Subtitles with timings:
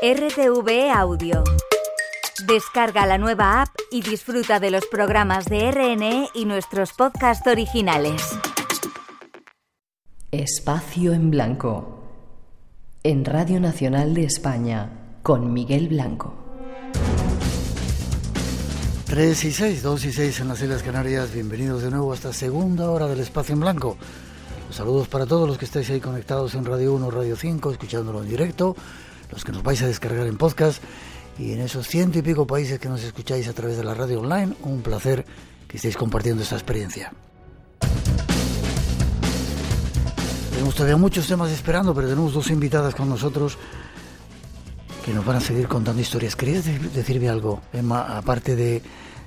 [0.00, 1.42] RTV Audio.
[2.46, 8.22] Descarga la nueva app y disfruta de los programas de RNE y nuestros podcasts originales.
[10.30, 12.04] Espacio en Blanco.
[13.02, 14.88] En Radio Nacional de España,
[15.24, 16.32] con Miguel Blanco.
[19.06, 21.32] 3 y 6, 2 y 6 en las Islas Canarias.
[21.32, 23.96] Bienvenidos de nuevo a esta segunda hora del Espacio en Blanco.
[24.68, 28.22] Los saludos para todos los que estáis ahí conectados en Radio 1, Radio 5, escuchándolo
[28.22, 28.76] en directo,
[29.30, 30.82] los que nos vais a descargar en podcast
[31.38, 34.20] y en esos ciento y pico países que nos escucháis a través de la radio
[34.20, 34.54] online.
[34.62, 35.24] Un placer
[35.66, 37.12] que estéis compartiendo esta experiencia.
[40.50, 43.56] Tenemos todavía muchos temas esperando, pero tenemos dos invitadas con nosotros
[45.04, 46.34] que nos van a seguir contando historias.
[46.34, 48.82] ¿Querías decirme algo, Emma, aparte de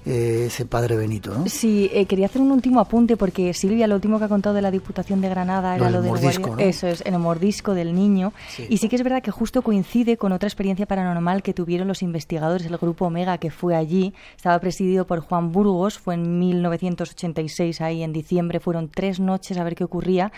[0.06, 1.48] eh, ese padre Benito, ¿no?
[1.48, 4.62] Sí, eh, quería hacer un último apunte porque Silvia lo último que ha contado de
[4.62, 6.60] la Diputación de Granada era lo, del mordisco, ¿no?
[6.60, 8.66] eso es, el mordisco del niño Sí.
[8.70, 12.02] y sí que es verdad que justo coincide con otra experiencia paranormal que tuvieron los
[12.02, 17.82] investigadores, el grupo Omega que fue allí, estaba presidido por Juan Burgos, fue en 1986
[17.82, 20.32] ahí en diciembre, fueron tres noches a ver qué ocurría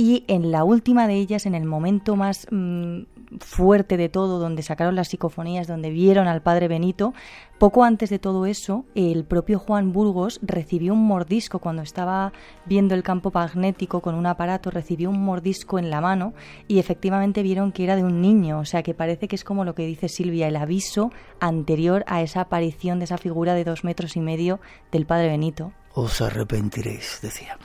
[0.00, 3.02] y en la última de ellas, en el momento más mm,
[3.38, 7.12] fuerte de todo, donde sacaron las psicofonías, donde vieron al padre Benito,
[7.58, 12.32] poco antes de todo eso, el propio Juan Burgos recibió un mordisco cuando estaba
[12.64, 16.32] viendo el campo magnético con un aparato, recibió un mordisco en la mano
[16.66, 19.66] y efectivamente vieron que era de un niño, o sea que parece que es como
[19.66, 23.84] lo que dice Silvia, el aviso anterior a esa aparición de esa figura de dos
[23.84, 24.60] metros y medio
[24.92, 25.74] del padre Benito.
[25.92, 27.58] Os arrepentiréis, decía.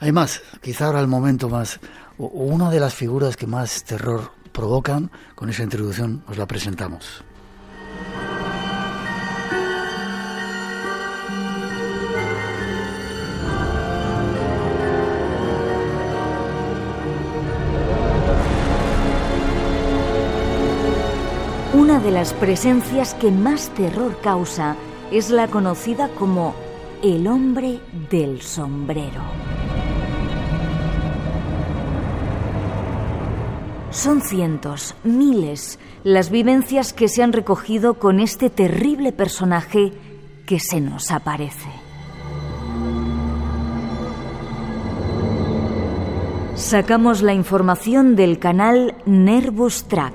[0.00, 1.78] Además, quizá ahora el momento más,
[2.18, 7.22] o una de las figuras que más terror provocan, con esa introducción os la presentamos.
[21.74, 24.76] Una de las presencias que más terror causa
[25.12, 26.54] es la conocida como
[27.02, 29.59] el hombre del sombrero.
[33.90, 39.92] Son cientos, miles, las vivencias que se han recogido con este terrible personaje
[40.46, 41.68] que se nos aparece.
[46.54, 50.14] Sacamos la información del canal Nervous Track.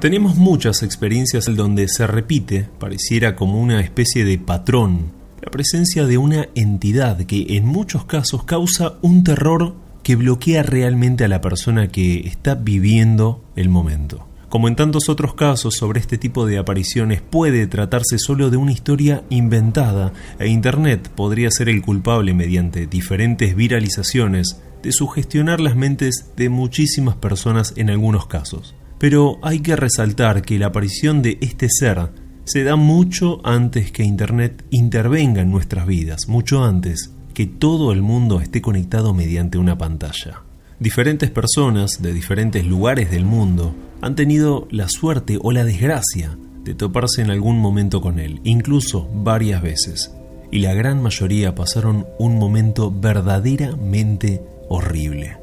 [0.00, 6.06] Tenemos muchas experiencias en donde se repite, pareciera como una especie de patrón, la presencia
[6.06, 11.40] de una entidad que en muchos casos causa un terror que bloquea realmente a la
[11.40, 14.28] persona que está viviendo el momento.
[14.48, 18.70] Como en tantos otros casos sobre este tipo de apariciones puede tratarse solo de una
[18.70, 26.30] historia inventada e Internet podría ser el culpable mediante diferentes viralizaciones de sugestionar las mentes
[26.36, 28.76] de muchísimas personas en algunos casos.
[29.00, 32.12] Pero hay que resaltar que la aparición de este ser
[32.44, 38.00] se da mucho antes que Internet intervenga en nuestras vidas, mucho antes que todo el
[38.00, 40.40] mundo esté conectado mediante una pantalla.
[40.80, 46.74] Diferentes personas de diferentes lugares del mundo han tenido la suerte o la desgracia de
[46.74, 50.14] toparse en algún momento con él, incluso varias veces,
[50.50, 55.36] y la gran mayoría pasaron un momento verdaderamente horrible.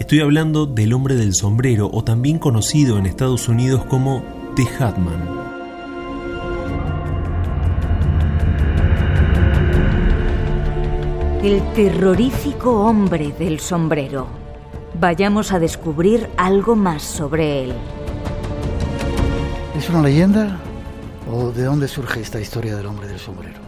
[0.00, 4.24] Estoy hablando del hombre del sombrero o también conocido en Estados Unidos como
[4.56, 5.45] The Hatman.
[11.46, 14.26] El terrorífico hombre del sombrero.
[14.98, 17.72] Vayamos a descubrir algo más sobre él.
[19.78, 20.58] ¿Es una leyenda?
[21.30, 23.60] ¿O de dónde surge esta historia del hombre del sombrero?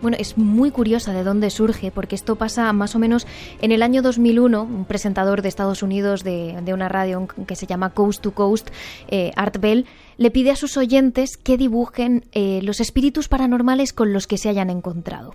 [0.00, 3.26] Bueno, es muy curiosa de dónde surge, porque esto pasa más o menos
[3.60, 4.62] en el año 2001.
[4.62, 8.70] Un presentador de Estados Unidos de, de una radio que se llama Coast to Coast,
[9.08, 9.84] eh, Art Bell,
[10.16, 14.48] le pide a sus oyentes que dibujen eh, los espíritus paranormales con los que se
[14.48, 15.34] hayan encontrado.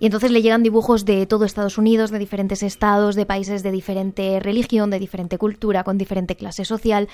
[0.00, 3.70] Y entonces le llegan dibujos de todo Estados Unidos, de diferentes estados, de países de
[3.70, 7.08] diferente religión, de diferente cultura, con diferente clase social.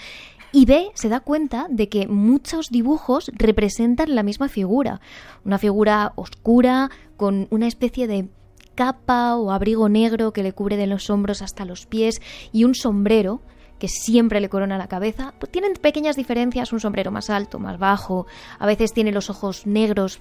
[0.53, 5.01] Y ve, se da cuenta de que muchos dibujos representan la misma figura.
[5.45, 8.29] Una figura oscura, con una especie de
[8.75, 12.21] capa o abrigo negro que le cubre de los hombros hasta los pies
[12.51, 13.43] y un sombrero
[13.79, 15.35] que siempre le corona la cabeza.
[15.39, 18.27] Pues tienen pequeñas diferencias, un sombrero más alto, más bajo,
[18.59, 20.21] a veces tiene los ojos negros,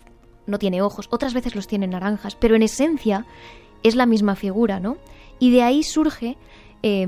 [0.50, 3.26] no tiene ojos, otras veces los tiene naranjas, pero en esencia
[3.84, 4.98] es la misma figura, ¿no?
[5.40, 6.38] Y de ahí surge
[6.84, 7.08] eh,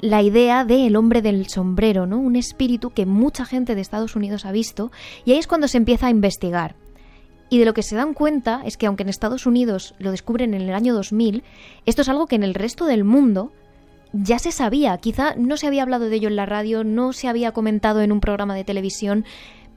[0.00, 2.18] la idea del hombre del sombrero, ¿no?
[2.18, 4.92] Un espíritu que mucha gente de Estados Unidos ha visto
[5.24, 6.76] y ahí es cuando se empieza a investigar.
[7.50, 10.54] Y de lo que se dan cuenta es que aunque en Estados Unidos lo descubren
[10.54, 11.42] en el año 2000,
[11.86, 13.52] esto es algo que en el resto del mundo
[14.12, 17.28] ya se sabía, quizá no se había hablado de ello en la radio, no se
[17.28, 19.24] había comentado en un programa de televisión,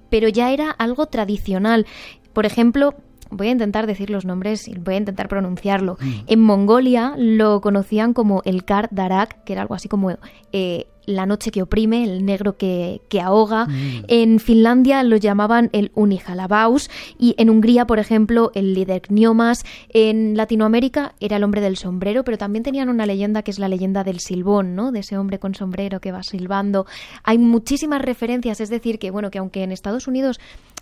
[0.09, 1.85] pero ya era algo tradicional.
[2.33, 2.95] Por ejemplo,
[3.31, 5.97] voy a intentar decir los nombres y voy a intentar pronunciarlo.
[5.99, 6.11] Mm.
[6.27, 10.11] En Mongolia lo conocían como el Kar Darak, que era algo así como
[10.51, 13.65] eh, la noche que oprime, el negro que, ahoga.
[13.65, 14.03] Mm.
[14.07, 19.63] En Finlandia lo llamaban el Unijalabaus y en Hungría, por ejemplo, el Liderkniomas.
[19.89, 23.69] En Latinoamérica era el hombre del sombrero, pero también tenían una leyenda que es la
[23.69, 24.91] leyenda del silbón, ¿no?
[24.91, 26.85] De ese hombre con sombrero que va silbando.
[27.23, 30.39] Hay muchísimas referencias, es decir, que bueno, que aunque en Estados Unidos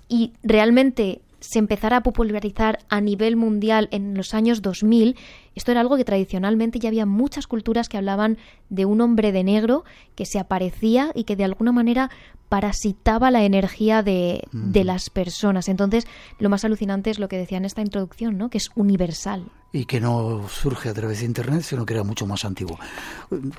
[0.07, 5.15] y realmente se empezara a popularizar a nivel mundial en los años 2000,
[5.55, 8.37] esto era algo que tradicionalmente ya había muchas culturas que hablaban
[8.69, 9.83] de un hombre de negro
[10.15, 12.09] que se aparecía y que de alguna manera
[12.49, 15.69] parasitaba la energía de, de las personas.
[15.69, 16.07] Entonces,
[16.39, 18.49] lo más alucinante es lo que decía en esta introducción, ¿no?
[18.49, 22.25] que es universal y que no surge a través de Internet, sino que era mucho
[22.25, 22.79] más antiguo.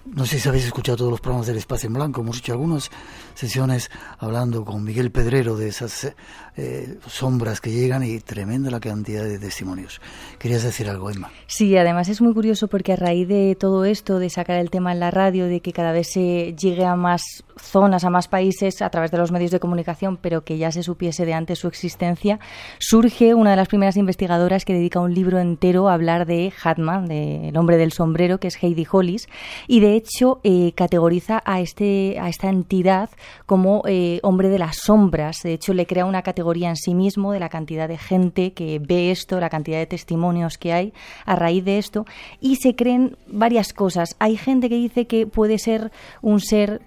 [0.06, 2.90] No sé si habéis escuchado todos los programas del Espacio en Blanco, hemos hecho algunas
[3.34, 6.12] sesiones hablando con Miguel Pedrero de esas
[6.56, 10.00] eh, sombras que llegan y tremenda la cantidad de testimonios.
[10.38, 11.30] ¿Querías decir algo, Emma?
[11.46, 14.92] Sí, además es muy curioso porque a raíz de todo esto, de sacar el tema
[14.92, 18.82] en la radio, de que cada vez se llegue a más zonas, a más países
[18.82, 21.68] a través de los medios de comunicación, pero que ya se supiese de antes su
[21.68, 22.40] existencia,
[22.78, 27.06] surge una de las primeras investigadoras que dedica un libro entero a hablar de Hatman,
[27.06, 29.28] del hombre del sombrero, que es Heidi Hollis,
[29.66, 33.10] y de hecho eh, categoriza a, este, a esta entidad
[33.46, 35.38] como eh, hombre de las sombras.
[35.42, 38.78] De hecho, le crea una categoría en sí mismo de la cantidad de gente que
[38.78, 40.92] ve esto, la cantidad de testimonios que hay
[41.26, 42.04] a raíz de esto,
[42.40, 44.16] y se creen varias cosas.
[44.18, 45.90] Hay gente que dice que puede ser
[46.22, 46.80] un ser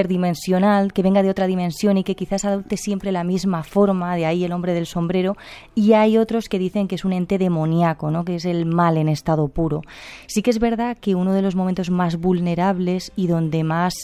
[0.00, 4.24] interdimensional, que venga de otra dimensión y que quizás adopte siempre la misma forma, de
[4.24, 5.36] ahí el hombre del sombrero,
[5.74, 8.24] y hay otros que dicen que es un ente demoníaco, ¿no?
[8.24, 9.82] que es el mal en estado puro.
[10.26, 13.94] Sí que es verdad que uno de los momentos más vulnerables y donde más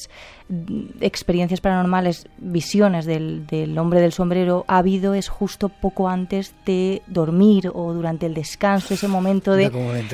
[1.01, 7.03] experiencias paranormales, visiones del, del, hombre del sombrero ha habido es justo poco antes de
[7.09, 9.73] dormir o durante el descanso, ese momento de,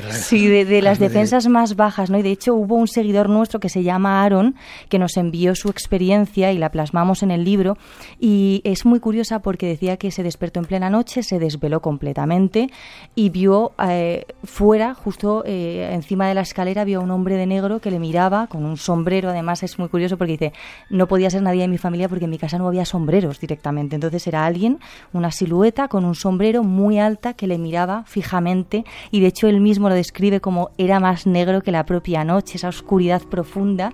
[0.09, 2.09] sí, de, las defensas más bajas.
[2.09, 2.17] ¿no?
[2.17, 4.55] Y de hecho hubo un seguidor nuestro que se llama Aaron
[4.89, 7.77] que nos envió su experiencia y la plasmamos en el libro
[8.19, 12.69] y es muy curiosa porque decía que se despertó en plena noche, se desveló completamente
[13.15, 17.45] y vio eh, fuera, justo eh, encima de la escalera, vio a un hombre de
[17.45, 20.53] negro que le miraba con un sombrero, además es muy curioso porque dice,
[20.89, 23.95] no podía ser nadie de mi familia porque en mi casa no había sombreros directamente.
[23.95, 24.79] Entonces era alguien,
[25.11, 29.59] una silueta con un sombrero muy alta que le miraba fijamente y de hecho él
[29.59, 33.93] mismo lo describe como era más negro que la propia noche, esa oscuridad profunda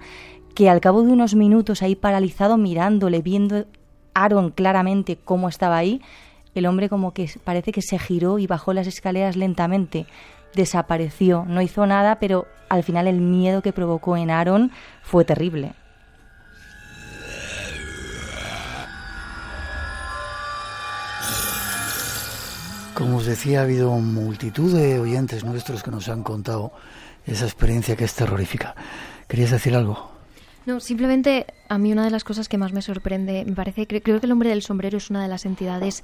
[0.56, 3.66] que al cabo de unos minutos ahí paralizado mirándole, viendo
[4.14, 6.02] Aaron claramente cómo estaba ahí,
[6.56, 10.08] el hombre como que parece que se giró y bajó las escaleras lentamente
[10.56, 15.74] desapareció, no hizo nada, pero al final el miedo que provocó en Aaron fue terrible.
[22.94, 26.74] Como os decía, ha habido multitud de oyentes nuestros que nos han contado
[27.26, 28.76] esa experiencia que es terrorífica.
[29.28, 30.19] ¿Querías decir algo?
[30.66, 34.20] No, simplemente a mí una de las cosas que más me sorprende, me parece, creo
[34.20, 36.04] que el hombre del sombrero es una de las entidades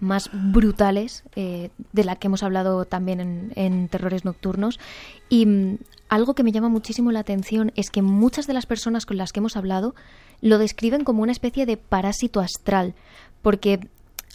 [0.00, 4.80] más brutales eh, de la que hemos hablado también en, en Terrores Nocturnos.
[5.28, 9.06] Y mm, algo que me llama muchísimo la atención es que muchas de las personas
[9.06, 9.94] con las que hemos hablado
[10.40, 12.94] lo describen como una especie de parásito astral,
[13.42, 13.80] porque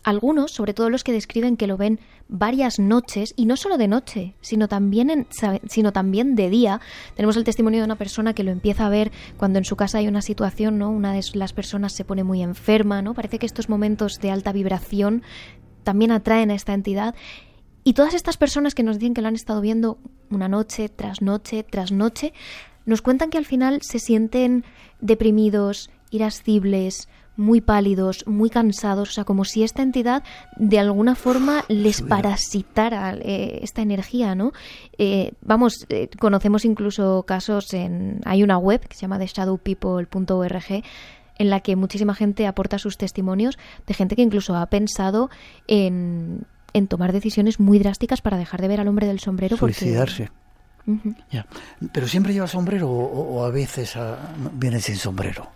[0.06, 3.88] algunos, sobre todo los que describen que lo ven varias noches, y no solo de
[3.88, 5.28] noche, sino también,
[5.68, 6.80] sino también de día.
[7.16, 9.98] Tenemos el testimonio de una persona que lo empieza a ver cuando en su casa
[9.98, 10.92] hay una situación, ¿no?
[10.92, 13.16] Una de las personas se pone muy enferma, ¿no?
[13.16, 15.24] Parece que estos momentos de alta vibración
[15.84, 17.16] también atraen a esta entidad.
[17.84, 19.98] Y todas estas personas que nos dicen que lo han estado viendo
[20.30, 22.32] una noche tras noche tras noche,
[22.86, 24.66] nos cuentan que al final se sienten
[25.02, 30.24] deprimidos, irascibles, muy pálidos, muy cansados, o sea, como si esta entidad
[30.58, 34.54] de alguna forma les parasitara eh, esta energía, ¿no?
[34.98, 38.22] Eh, vamos, eh, conocemos incluso casos en...
[38.26, 40.84] Hay una web que se llama theshadowpeople.org
[41.38, 45.30] en la que muchísima gente aporta sus testimonios de gente que incluso ha pensado
[45.68, 49.58] en, en tomar decisiones muy drásticas para dejar de ver al hombre del sombrero.
[49.58, 50.30] Suicidarse.
[51.32, 51.46] ya.
[51.92, 54.18] Pero siempre lleva sombrero o, a veces ah,
[54.54, 55.50] viene sin sombrero.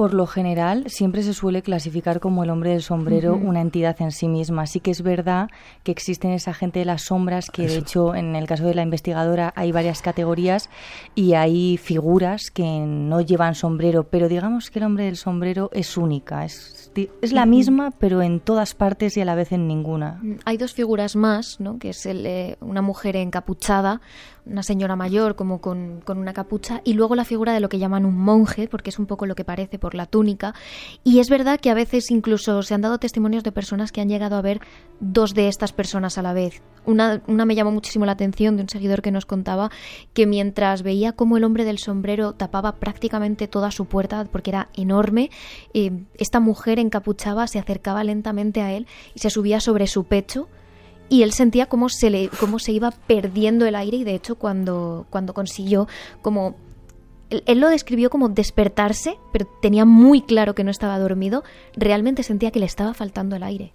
[0.00, 4.12] Por lo general, siempre se suele clasificar como el hombre del sombrero una entidad en
[4.12, 4.66] sí misma.
[4.66, 5.50] Sí que es verdad
[5.82, 8.80] que existen esa gente de las sombras, que de hecho en el caso de la
[8.80, 10.70] investigadora hay varias categorías
[11.14, 15.98] y hay figuras que no llevan sombrero, pero digamos que el hombre del sombrero es
[15.98, 16.90] única, es,
[17.20, 20.22] es la misma, pero en todas partes y a la vez en ninguna.
[20.46, 21.78] Hay dos figuras más, ¿no?
[21.78, 24.00] que es el, una mujer encapuchada,
[24.46, 27.78] una señora mayor como con, con, una capucha y luego la figura de lo que
[27.78, 30.54] llaman un monje, porque es un poco lo que parece por la túnica.
[31.04, 34.08] Y es verdad que a veces incluso se han dado testimonios de personas que han
[34.08, 34.60] llegado a ver
[35.00, 36.62] dos de estas personas a la vez.
[36.86, 39.70] Una, una me llamó muchísimo la atención de un seguidor que nos contaba
[40.14, 44.68] que mientras veía cómo el hombre del sombrero tapaba prácticamente toda su puerta porque era
[44.74, 45.30] enorme,
[45.74, 50.48] eh, esta mujer encapuchaba, se acercaba lentamente a él y se subía sobre su pecho
[51.10, 54.36] y él sentía cómo se le cómo se iba perdiendo el aire y de hecho
[54.36, 55.88] cuando cuando consiguió
[56.22, 56.54] como
[57.28, 61.44] él, lo describió como despertarse, pero tenía muy claro que no estaba dormido,
[61.76, 63.72] realmente sentía que le estaba faltando el aire.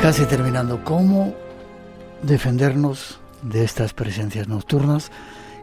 [0.00, 1.32] Casi terminando, ¿cómo
[2.22, 5.12] defendernos de estas presencias nocturnas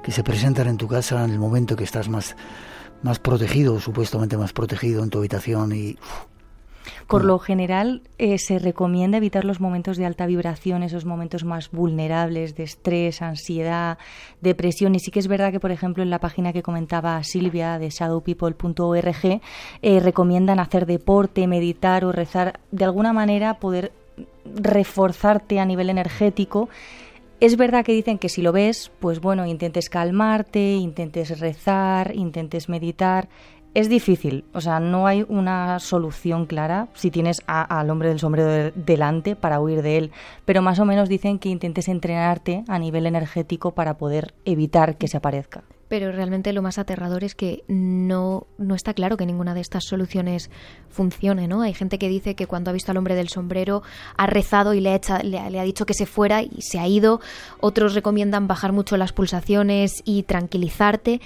[0.02, 2.36] que se presentan en tu casa en el momento que estás más,
[3.02, 5.98] más protegido, supuestamente más protegido en tu habitación y
[7.08, 11.72] por lo general eh, se recomienda evitar los momentos de alta vibración, esos momentos más
[11.72, 13.98] vulnerables de estrés, ansiedad,
[14.42, 14.96] depresión.
[14.96, 17.90] Y sí que es verdad que, por ejemplo, en la página que comentaba Silvia de
[17.90, 19.42] shadowpeople.org,
[19.82, 23.92] eh, recomiendan hacer deporte, meditar o rezar, de alguna manera poder
[24.46, 26.70] reforzarte a nivel energético.
[27.40, 32.70] Es verdad que dicen que si lo ves, pues bueno, intentes calmarte, intentes rezar, intentes
[32.70, 33.28] meditar
[33.74, 38.72] es difícil, o sea, no hay una solución clara si tienes al hombre del sombrero
[38.76, 40.12] delante para huir de él,
[40.46, 45.08] pero más o menos dicen que intentes entrenarte a nivel energético para poder evitar que
[45.08, 45.64] se aparezca.
[45.88, 49.84] Pero realmente lo más aterrador es que no, no está claro que ninguna de estas
[49.86, 50.50] soluciones
[50.90, 51.62] funcione, ¿no?
[51.62, 53.84] Hay gente que dice que cuando ha visto al hombre del sombrero
[54.18, 57.22] ha rezado y le ha, le ha dicho que se fuera y se ha ido.
[57.60, 61.22] Otros recomiendan bajar mucho las pulsaciones y tranquilizarte,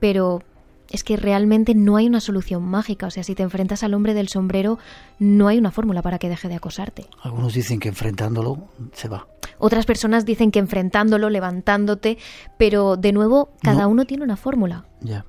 [0.00, 0.42] pero
[0.90, 3.06] es que realmente no hay una solución mágica.
[3.06, 4.78] O sea, si te enfrentas al hombre del sombrero,
[5.18, 7.06] no hay una fórmula para que deje de acosarte.
[7.22, 9.26] Algunos dicen que enfrentándolo se va.
[9.58, 12.18] Otras personas dicen que enfrentándolo, levantándote,
[12.56, 14.86] pero de nuevo, cada uno tiene una fórmula.
[15.00, 15.24] Ya.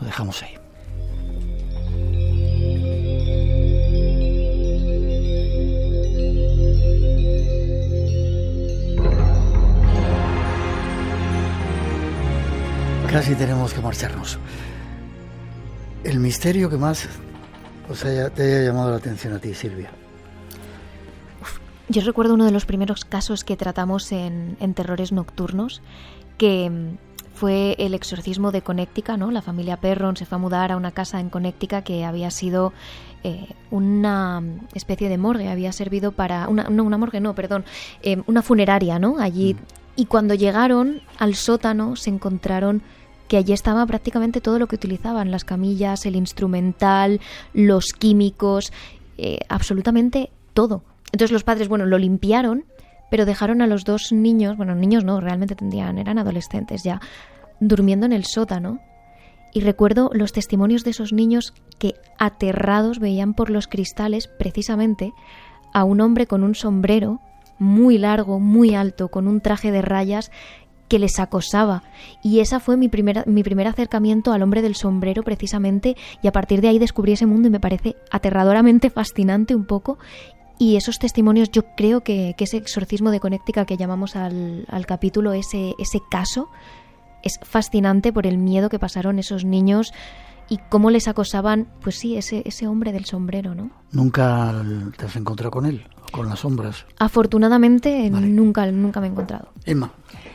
[0.00, 0.63] Lo dejamos ahí.
[13.14, 14.40] Casi tenemos que marcharnos.
[16.02, 17.08] El misterio que más
[18.34, 19.88] te haya llamado la atención a ti, Silvia.
[21.88, 25.80] yo recuerdo uno de los primeros casos que tratamos en, Terrores Nocturnos,
[26.38, 29.30] que mm, fue el exorcismo de Connecticut, ¿no?
[29.30, 32.72] La familia Perron se fue a mudar a una casa en Connecticut que había sido
[33.22, 34.42] eh, una
[34.74, 36.48] especie de morgue, había servido para...
[36.48, 37.64] Una, no, una morgue, no, perdón,
[38.02, 39.18] eh, una funeraria, ¿no?
[39.20, 39.54] Allí...
[39.54, 39.84] Mm.
[39.96, 42.82] Y cuando llegaron al sótano se encontraron
[43.28, 47.20] que allí estaba prácticamente todo lo que utilizaban, las camillas, el instrumental,
[47.52, 48.72] los químicos,
[49.18, 50.82] eh, absolutamente todo.
[51.06, 52.64] Entonces los padres, bueno, lo limpiaron,
[53.10, 57.00] pero dejaron a los dos niños, bueno, niños no, realmente tendrían, eran adolescentes ya,
[57.60, 58.80] durmiendo en el sótano.
[59.52, 65.12] Y recuerdo los testimonios de esos niños que aterrados veían por los cristales precisamente
[65.72, 67.20] a un hombre con un sombrero
[67.58, 70.32] muy largo, muy alto, con un traje de rayas
[70.94, 71.82] que les acosaba.
[72.22, 76.30] Y esa fue mi, primera, mi primer acercamiento al hombre del sombrero precisamente y a
[76.30, 79.98] partir de ahí descubrí ese mundo y me parece aterradoramente fascinante un poco.
[80.56, 85.32] Y esos testimonios, yo creo que, ese exorcismo de Connecticut que llamamos al, al capítulo,
[85.32, 86.48] ese, ese caso,
[87.24, 89.92] es fascinante por el miedo que pasaron esos niños
[90.48, 93.72] y cómo les acosaban, pues sí, ese, ese hombre del sombrero, ¿no?
[93.90, 94.62] ¿Nunca
[94.96, 95.88] te has encontrado con él?
[96.12, 96.86] ¿Con las sombras?
[97.00, 99.48] Afortunadamente nunca, nunca me he encontrado.
[99.64, 99.90] Emma.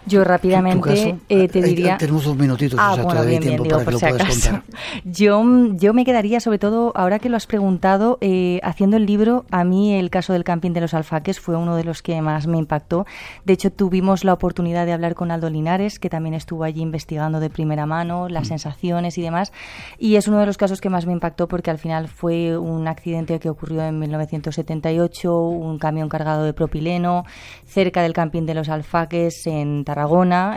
[0.09, 1.97] Yo rápidamente eh, te diría...
[1.97, 4.63] Tenemos dos minutitos, ah, o sea, todavía hay tiempo para que lo puedas contar.
[5.05, 9.45] Yo, yo me quedaría, sobre todo, ahora que lo has preguntado, eh, haciendo el libro,
[9.51, 12.47] a mí el caso del camping de los alfaques fue uno de los que más
[12.47, 13.05] me impactó.
[13.45, 17.39] De hecho, tuvimos la oportunidad de hablar con Aldo Linares, que también estuvo allí investigando
[17.39, 18.49] de primera mano las mm.
[18.49, 19.51] sensaciones y demás.
[19.99, 22.87] Y es uno de los casos que más me impactó porque al final fue un
[22.87, 27.25] accidente que ocurrió en 1978, un camión cargado de propileno
[27.65, 29.98] cerca del camping de los alfaques en Tarragona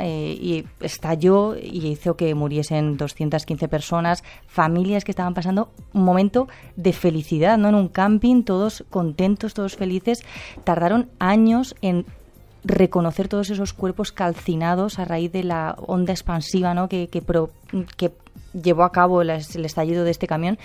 [0.00, 6.48] eh, y estalló y hizo que muriesen 215 personas, familias que estaban pasando un momento
[6.76, 7.68] de felicidad, ¿no?
[7.68, 10.22] En un camping, todos contentos, todos felices.
[10.64, 12.06] Tardaron años en
[12.64, 16.88] reconocer todos esos cuerpos calcinados a raíz de la onda expansiva ¿no?
[16.88, 17.22] que, que,
[17.96, 18.12] que
[18.52, 20.58] llevó a cabo el, estallido de este camión.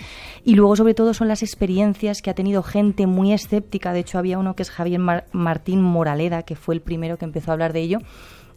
[0.44, 3.92] Y luego, sobre todo, son las experiencias que ha tenido gente muy escéptica.
[3.92, 5.00] De hecho, había uno que es Javier
[5.32, 7.98] Martín Moraleda, que fue el primero que empezó a hablar de ello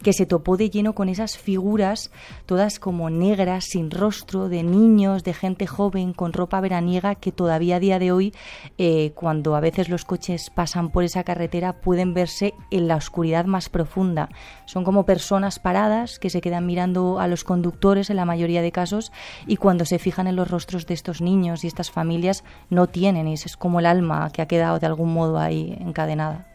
[0.02, 2.10] que se topó de lleno con esas figuras,
[2.46, 7.76] todas como negras, sin rostro, de niños, de gente joven, con ropa veraniega, que todavía
[7.76, 8.34] a día de hoy,
[8.78, 13.44] eh, cuando a veces los coches pasan por esa carretera, pueden verse en la oscuridad
[13.46, 14.28] más profunda.
[14.66, 18.72] Son como personas paradas que se quedan mirando a los conductores en la mayoría de
[18.72, 19.12] casos
[19.46, 23.28] y cuando se fijan en los rostros de estos niños y estas familias no tienen,
[23.28, 26.46] y es como el alma que ha quedado de algún modo ahí encadenada.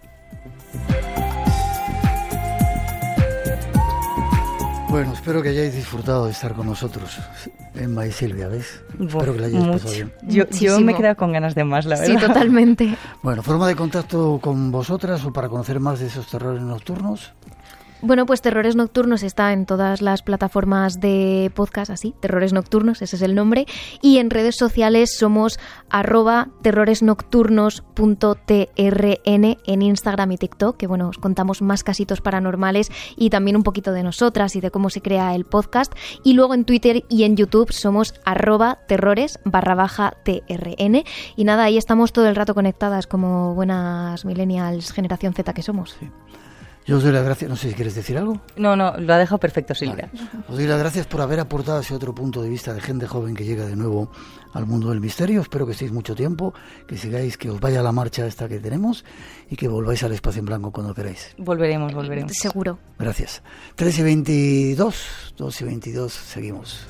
[4.98, 7.20] Bueno, espero que hayáis disfrutado de estar con nosotros,
[7.76, 8.82] Emma y Silvia, ¿ves?
[9.00, 10.12] espero que la hayáis pasado bien.
[10.24, 12.20] Yo, me he quedado con ganas de más, la verdad.
[12.20, 12.98] Sí, totalmente.
[13.22, 17.32] Bueno, forma de contacto con vosotras o para conocer más de esos terrores nocturnos.
[18.04, 23.16] Bueno, pues Terrores Nocturnos está en todas las plataformas de podcast, así, Terrores Nocturnos, ese
[23.16, 23.66] es el nombre,
[24.04, 25.58] y en redes sociales somos
[25.90, 33.58] arroba terroresnocturnos.trn en Instagram y TikTok, que bueno, os contamos más casitos paranormales y también
[33.58, 35.92] un poquito de nosotras y de cómo se crea el podcast,
[36.24, 41.04] y luego en Twitter y en YouTube somos arroba terrores barra baja trn,
[41.36, 45.98] y nada, ahí estamos todo el rato conectadas como buenas millennials generación Z que somos.
[46.88, 48.40] Yo os doy las gracias, no sé si quieres decir algo.
[48.56, 50.10] No, no, lo ha dejado perfecto Silvia.
[50.48, 53.36] Os doy las gracias por haber aportado ese otro punto de vista de gente joven
[53.36, 54.10] que llega de nuevo
[54.54, 55.42] al mundo del misterio.
[55.42, 56.54] Espero que estéis mucho tiempo,
[56.88, 59.04] que sigáis, que os vaya la marcha esta que tenemos
[59.50, 61.36] y que volváis al espacio en blanco cuando queráis.
[61.38, 62.32] Volveremos, volveremos.
[62.32, 62.80] Seguro.
[62.98, 63.44] Gracias.
[63.76, 66.88] 3 y 22, 2 y 22, seguimos.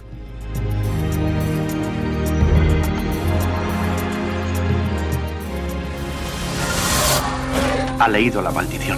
[7.99, 8.97] Ha leído la maldición.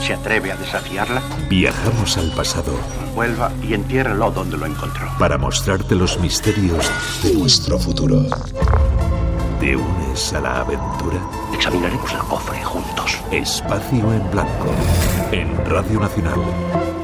[0.00, 1.20] ¿Se atreve a desafiarla?
[1.50, 2.72] Viajamos al pasado.
[3.14, 5.06] Vuelva y entiérrelo donde lo encontró.
[5.18, 6.90] Para mostrarte los misterios
[7.22, 8.22] de nuestro futuro.
[9.60, 11.18] ¿Te unes a la aventura?
[11.52, 13.18] Examinaremos el cofre juntos.
[13.30, 14.70] Espacio en Blanco.
[15.30, 16.40] En Radio Nacional.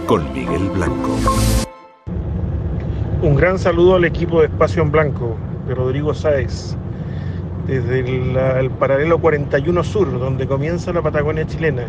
[0.07, 1.19] Con Miguel Blanco.
[3.21, 5.37] Un gran saludo al equipo de Espacio en Blanco,
[5.67, 6.77] de Rodrigo Sáez
[7.67, 11.85] desde el, paralelo 41 Sur, donde comienza la Patagonia chilena,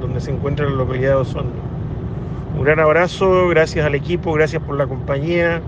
[0.00, 1.74] donde se encuentra la localidad de Osorno.
[2.56, 5.60] Un gran abrazo, gracias al equipo, gracias por la compañía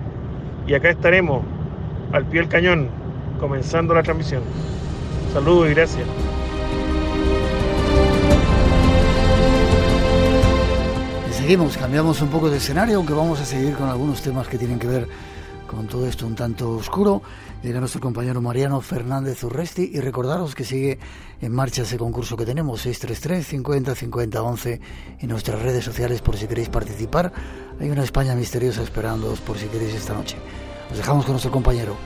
[0.67, 1.43] y acá estaremos,
[2.13, 2.89] al pie del cañón,
[3.41, 4.43] comenzando la transmisión.
[5.33, 6.07] Saludos y gracias.
[11.47, 14.81] seguimos, cambiamos un poco de escenario, aunque vamos a seguir con algunos temas que tienen
[14.81, 15.07] que ver
[15.67, 17.23] con todo esto un tanto oscuro.
[17.63, 20.99] Llega nuestro compañero Mariano Fernández Urresti y recordaros que sigue
[21.41, 24.81] en marcha ese concurso que tenemos 633 50 50 11
[25.21, 27.33] en nuestras redes sociales por si queréis participar.
[27.81, 30.37] Hay una España misteriosa esperándoos por si queréis esta noche.
[30.91, 31.97] Os dejamos con nuestro compañero.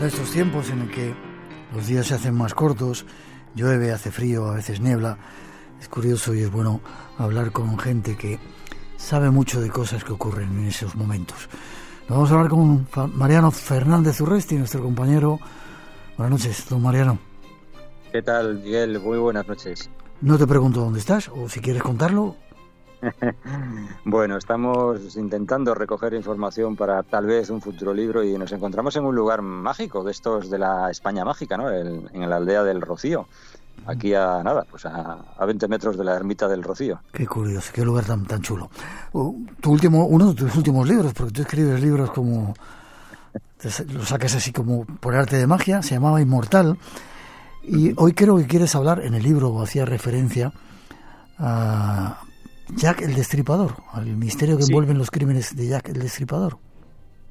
[0.00, 1.14] Con estos tiempos en el que
[1.74, 3.04] los días se hacen más cortos,
[3.54, 5.18] llueve, hace frío, a veces niebla.
[5.78, 6.80] Es curioso y es bueno
[7.18, 8.38] hablar con gente que
[8.96, 11.50] sabe mucho de cosas que ocurren en esos momentos.
[12.08, 15.38] vamos a hablar con Mariano Fernández Urresti, nuestro compañero.
[16.16, 17.18] Buenas noches, don Mariano.
[18.10, 19.00] ¿Qué tal, Miguel?
[19.00, 19.90] Muy buenas noches.
[20.22, 22.36] No te pregunto dónde estás, o si quieres contarlo,
[24.04, 29.04] bueno, estamos intentando recoger información para tal vez un futuro libro y nos encontramos en
[29.04, 31.70] un lugar mágico de estos de la España mágica, ¿no?
[31.70, 33.26] en la aldea del Rocío.
[33.86, 37.00] Aquí a nada, pues a, a 20 metros de la ermita del Rocío.
[37.12, 38.70] Qué curioso, qué lugar tan, tan chulo.
[39.60, 42.54] Tu último, uno de tus últimos libros, porque tú escribes libros como
[43.92, 46.78] lo sacas así como por arte de magia, se llamaba Inmortal.
[47.62, 50.52] Y hoy creo que quieres hablar en el libro, hacía referencia
[51.38, 52.20] a,
[52.76, 56.58] Jack el Destripador, al misterio que envuelven los crímenes de Jack el Destripador.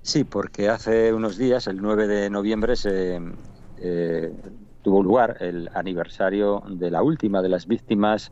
[0.02, 3.20] Sí, porque hace unos días, el 9 de noviembre, se
[3.78, 4.34] eh,
[4.82, 8.32] tuvo lugar el aniversario de la última de las víctimas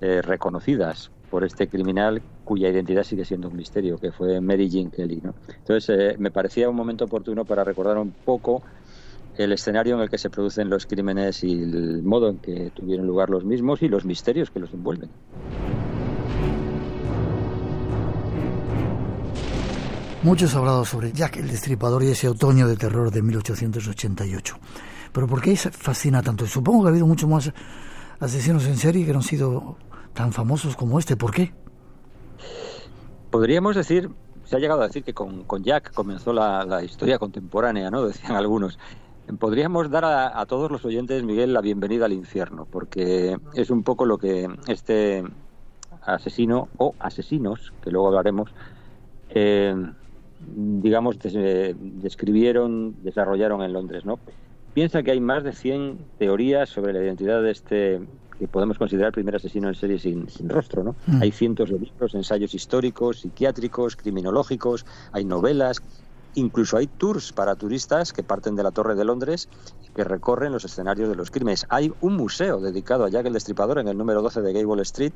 [0.00, 4.90] eh, reconocidas por este criminal cuya identidad sigue siendo un misterio, que fue Mary Jean
[4.90, 5.20] Kelly.
[5.22, 5.34] ¿no?
[5.48, 8.62] Entonces, eh, me parecía un momento oportuno para recordar un poco
[9.36, 13.06] el escenario en el que se producen los crímenes y el modo en que tuvieron
[13.06, 15.10] lugar los mismos y los misterios que los envuelven.
[20.24, 24.56] Muchos han hablado sobre Jack el Destripador y ese otoño de terror de 1888.
[25.12, 26.46] Pero ¿por qué fascina tanto?
[26.46, 27.52] Supongo que ha habido muchos más
[28.20, 29.76] asesinos en serie que no han sido
[30.14, 31.14] tan famosos como este.
[31.14, 31.52] ¿Por qué?
[33.30, 34.08] Podríamos decir,
[34.46, 38.02] se ha llegado a decir que con, Jack comenzó la, historia contemporánea, ¿no?
[38.06, 38.78] Decían algunos.
[39.38, 43.82] Podríamos dar a, a, todos los oyentes, Miguel, la bienvenida al infierno, porque es un
[43.82, 45.22] poco lo que este
[46.00, 48.50] asesino o asesinos, que luego hablaremos,
[49.28, 49.74] eh,
[50.56, 54.18] digamos, describieron, desarrollaron en Londres, ¿no?
[54.74, 58.00] Piensa que hay más de 100 teorías sobre la identidad de este
[58.38, 60.96] que podemos considerar el primer asesino en serie sin, rostro, ¿no?
[61.06, 61.22] Mm.
[61.22, 65.82] Hay cientos de libros, ensayos históricos, psiquiátricos, criminológicos, hay novelas,
[66.34, 69.48] incluso hay tours para turistas que parten de la Torre de Londres
[69.86, 71.66] y que recorren los escenarios de los crímenes.
[71.68, 75.14] Hay un museo dedicado a Jack el Destripador en el número 12 de Gable Street,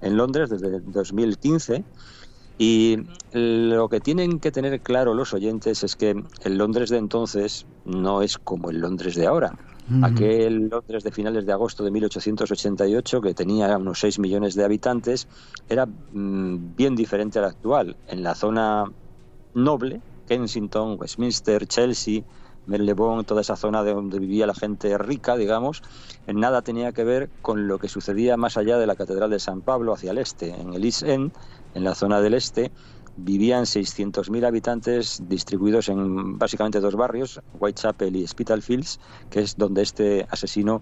[0.00, 1.84] en Londres, desde 2015
[2.62, 2.98] y
[3.32, 8.20] lo que tienen que tener claro los oyentes es que el Londres de entonces no
[8.20, 9.54] es como el Londres de ahora.
[10.02, 15.26] Aquel Londres de finales de agosto de 1888, que tenía unos 6 millones de habitantes,
[15.70, 17.96] era mm, bien diferente al actual.
[18.08, 18.84] En la zona
[19.54, 22.24] noble, Kensington, Westminster, Chelsea,
[22.66, 25.82] Marylebone, toda esa zona de donde vivía la gente rica, digamos,
[26.26, 29.40] en nada tenía que ver con lo que sucedía más allá de la Catedral de
[29.40, 31.32] San Pablo hacia el este, en el East End,
[31.74, 32.70] en la zona del este,
[33.16, 40.26] vivían 600.000 habitantes distribuidos en básicamente dos barrios, Whitechapel y Spitalfields, que es donde este
[40.30, 40.80] asesino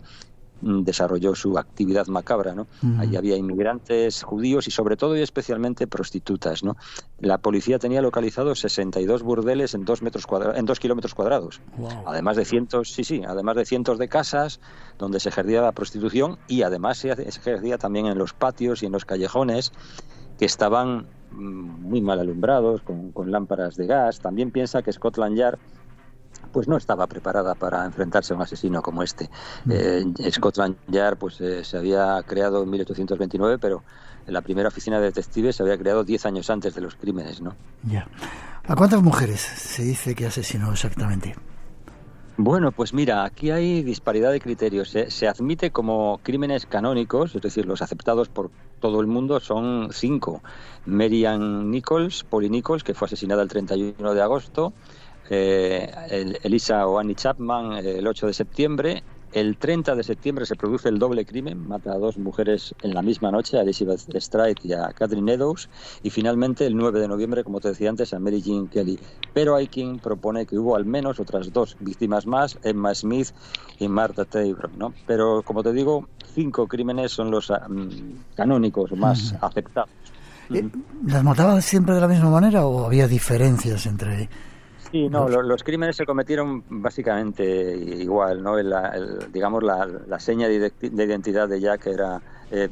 [0.60, 2.66] mm, desarrolló su actividad macabra, ¿no?
[2.98, 6.76] Allí había inmigrantes judíos y sobre todo y especialmente prostitutas, ¿no?
[7.18, 11.60] La policía tenía localizados 62 burdeles en dos metros en dos kilómetros cuadrados,
[12.06, 14.60] además de cientos, sí, sí, además de cientos de casas
[14.98, 18.92] donde se ejercía la prostitución y además se ejercía también en los patios y en
[18.92, 19.72] los callejones
[20.38, 24.20] que estaban mm, muy mal alumbrados, con, lámparas de gas.
[24.20, 25.58] También piensa que Scotland Yard
[26.52, 29.28] pues no estaba preparada para enfrentarse a un asesino como este.
[29.64, 29.72] Mm.
[29.72, 33.82] Eh, Scotland Yard pues eh, se había creado en 1829, pero
[34.26, 37.54] la primera oficina de detectives se había creado 10 años antes de los crímenes, ¿no?
[37.82, 38.06] Ya.
[38.66, 41.34] ¿A cuántas mujeres se dice que asesinó exactamente?
[42.40, 44.90] Bueno, pues mira, aquí hay disparidad de criterios.
[44.90, 50.40] Se, admite como crímenes canónicos, es decir, los aceptados por todo el mundo, son cinco.
[50.86, 54.72] Marian Nichols, Polly Nichols, que fue asesinada el 31 de agosto,
[55.30, 55.90] eh,
[56.44, 60.98] Elisa o Annie Chapman el 8 de septiembre, el 30 de septiembre se produce el
[60.98, 64.88] doble crimen, mata a dos mujeres en la misma noche, a Elizabeth Stride y a
[64.92, 65.68] Catherine Eddowes,
[66.02, 68.98] y finalmente el 9 de noviembre, como te decía antes, a Mary Jean Kelly.
[69.34, 73.28] Pero hay quien propone que hubo al menos otras dos víctimas más, Emma Smith
[73.78, 74.94] y Martha Taylor, ¿no?
[75.06, 79.90] Pero como te digo, cinco crímenes son los mm, canónicos más aceptados.
[80.50, 80.68] Eh,
[81.06, 84.28] ¿Las mataba siempre de la misma manera o había diferencias entre
[84.90, 88.56] Sí, no, los, crímenes se cometieron básicamente igual, ¿no?
[89.30, 92.70] digamos, la, seña de, identidad de Jack era eh,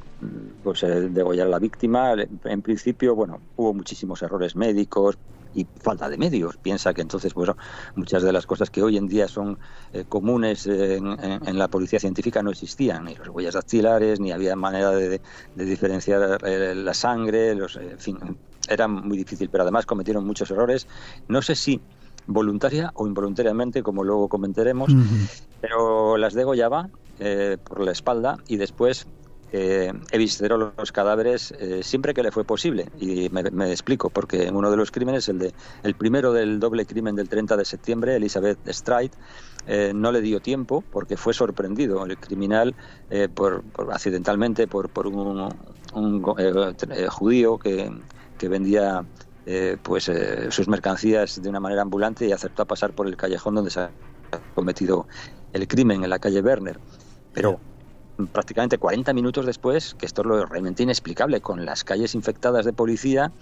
[0.65, 2.15] pues degollar a la víctima.
[2.45, 5.19] En principio, bueno, hubo muchísimos errores médicos
[5.55, 6.57] y falta de medios.
[6.57, 7.57] Piensa que entonces, bueno,
[7.97, 9.59] muchas de las cosas que hoy en día son
[9.93, 14.91] eh, comunes en, la policía científica no existían, ni las huellas dactilares, ni había manera
[14.91, 15.21] de,
[15.55, 18.19] diferenciar eh, la sangre, los, en fin,
[18.69, 20.87] era muy difícil, pero además cometieron muchos errores.
[21.29, 21.81] No sé si
[22.27, 24.93] voluntaria o involuntariamente, como luego comentaremos,
[25.61, 29.07] pero las degollaba eh, por la espalda y después
[29.53, 32.91] eh, evisceró los cadáveres eh, siempre que le fue posible.
[32.99, 36.85] Y me, explico, porque en uno de los crímenes, el, de, el primero del doble
[36.85, 39.13] crimen del 30 de septiembre, Elizabeth Stride,
[39.69, 42.75] eh, no le dio tiempo porque fue sorprendido el criminal
[43.35, 45.49] por, accidentalmente por, por un,
[45.95, 46.23] un
[47.09, 47.91] judío que,
[48.39, 49.05] que vendía
[49.47, 53.17] eh, pues eh, sus mercancías de una manera ambulante y aceptó a pasar por el
[53.17, 53.91] callejón donde se ha
[54.55, 55.07] cometido
[55.53, 56.81] el crimen en la calle Werner.
[57.33, 57.61] Pero
[58.33, 62.73] prácticamente 40 minutos después, que esto es lo realmente inexplicable, con las calles infectadas de
[62.73, 63.33] policía,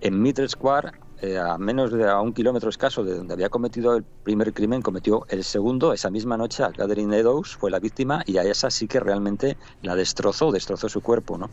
[0.00, 3.96] en Middle Square, eh, a menos de a un kilómetro escaso de donde había cometido
[3.96, 6.64] el primer crimen, cometió el segundo esa misma noche.
[6.64, 10.88] A Catherine Eddowes fue la víctima y a esa sí que realmente la destrozó, destrozó
[10.88, 11.50] su cuerpo, ¿no?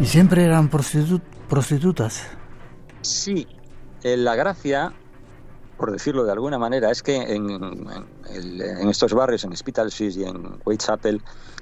[0.00, 2.22] ¿Y siempre eran prostitutas?
[3.00, 3.48] Sí,
[4.02, 4.92] la gracia,
[5.76, 11.20] por decirlo de alguna manera, es que en, estos barrios, en Spitalfields y en Whitechapel,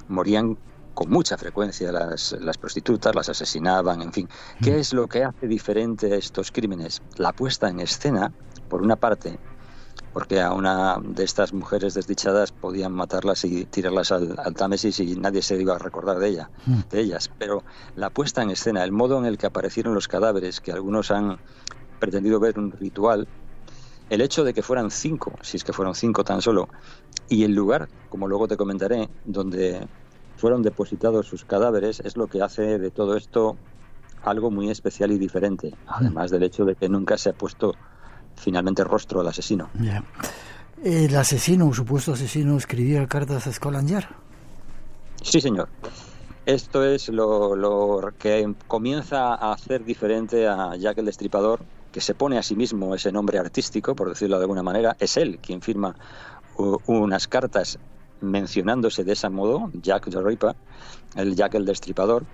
[0.09, 0.59] morían
[0.93, 4.29] con mucha frecuencia las, las, prostitutas, las asesinaban, en fin.
[4.63, 4.81] ¿Qué mm.
[4.81, 7.03] es lo que hace diferente a estos crímenes?
[7.17, 8.33] La puesta en escena,
[8.69, 9.39] por una parte,
[10.17, 15.43] porque a una de estas mujeres desdichadas podían matarlas y tirarlas al, Támesis y nadie
[15.43, 16.81] se iba a recordar de, ella, mm.
[16.91, 17.31] de ellas.
[17.39, 17.65] Pero
[17.97, 21.37] la puesta en escena, el modo en el que aparecieron los cadáveres, que algunos han
[22.01, 23.29] pretendido ver un ritual,
[24.09, 26.71] el hecho de que fueran cinco, si es que fueron cinco tan solo,
[27.29, 29.87] y el lugar, como luego te comentaré, donde
[30.39, 33.59] fueron depositados sus cadáveres, es lo que hace de todo esto
[34.25, 35.89] algo muy especial y diferente, mm.
[35.89, 37.75] además del hecho de que nunca se ha puesto
[38.37, 39.71] finalmente rostro al asesino.
[40.83, 44.07] ¿El asesino, o supuesto asesino, escribía cartas a Scotland Yard?
[45.23, 45.69] Sí, señor.
[46.45, 52.39] Esto es lo, que comienza a hacer diferente a Jack el Destripador, que se pone
[52.39, 54.97] a sí mismo ese nombre artístico, por decirlo de alguna manera.
[55.01, 55.97] Es él quien firma
[56.87, 57.81] unas cartas
[58.21, 60.55] mencionándose de ese modo, Jack the Ripper,
[61.17, 62.25] el Jack el Destripador.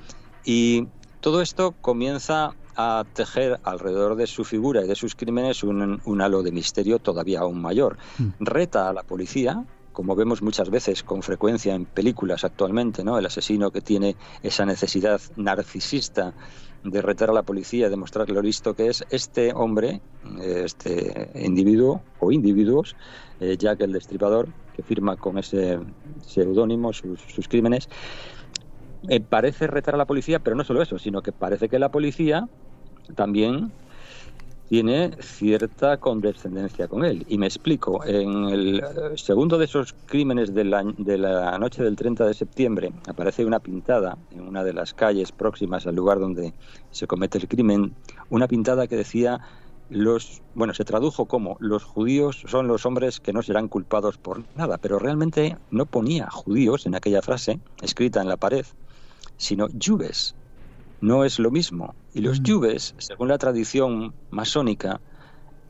[0.44, 0.88] Y
[1.20, 6.42] todo esto comienza a tejer alrededor de su figura y de sus crímenes un, halo
[6.42, 7.98] de misterio todavía aún mayor.
[8.18, 8.28] Mm.
[8.40, 13.18] Reta a la policía, como vemos muchas veces con frecuencia en películas actualmente, ¿no?
[13.18, 16.34] El asesino que tiene esa necesidad narcisista
[16.84, 20.00] de retar a la policía, de mostrar lo listo que es, este hombre,
[20.40, 22.96] este individuo o individuos,
[23.40, 25.78] eh, Jack el Destripador, que firma con ese
[26.26, 27.88] seudónimo sus, crímenes,
[29.08, 31.90] eh, parece retar a la policía, pero no solo eso, sino que parece que la
[31.90, 32.48] policía
[33.14, 33.72] también
[34.68, 37.26] tiene cierta condescendencia con él.
[37.28, 38.82] Y me explico, en el
[39.16, 43.60] segundo de esos crímenes de la, de la noche del 30 de septiembre aparece una
[43.60, 46.54] pintada en una de las calles próximas al lugar donde
[46.90, 47.94] se comete el crimen,
[48.30, 49.40] una pintada que decía
[49.90, 54.42] los bueno se tradujo como los judíos son los hombres que no serán culpados por
[54.56, 58.64] nada pero realmente no ponía judíos en aquella frase escrita en la pared
[59.42, 60.36] sino jubes
[61.00, 61.96] no es lo mismo.
[62.14, 62.44] Y los mm.
[62.98, 65.00] según la tradición masónica,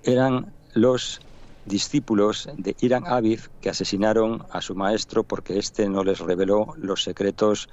[0.05, 1.21] eran los
[1.65, 7.03] discípulos de Irán Aviv que asesinaron a su maestro porque éste no les reveló los
[7.03, 7.71] secretos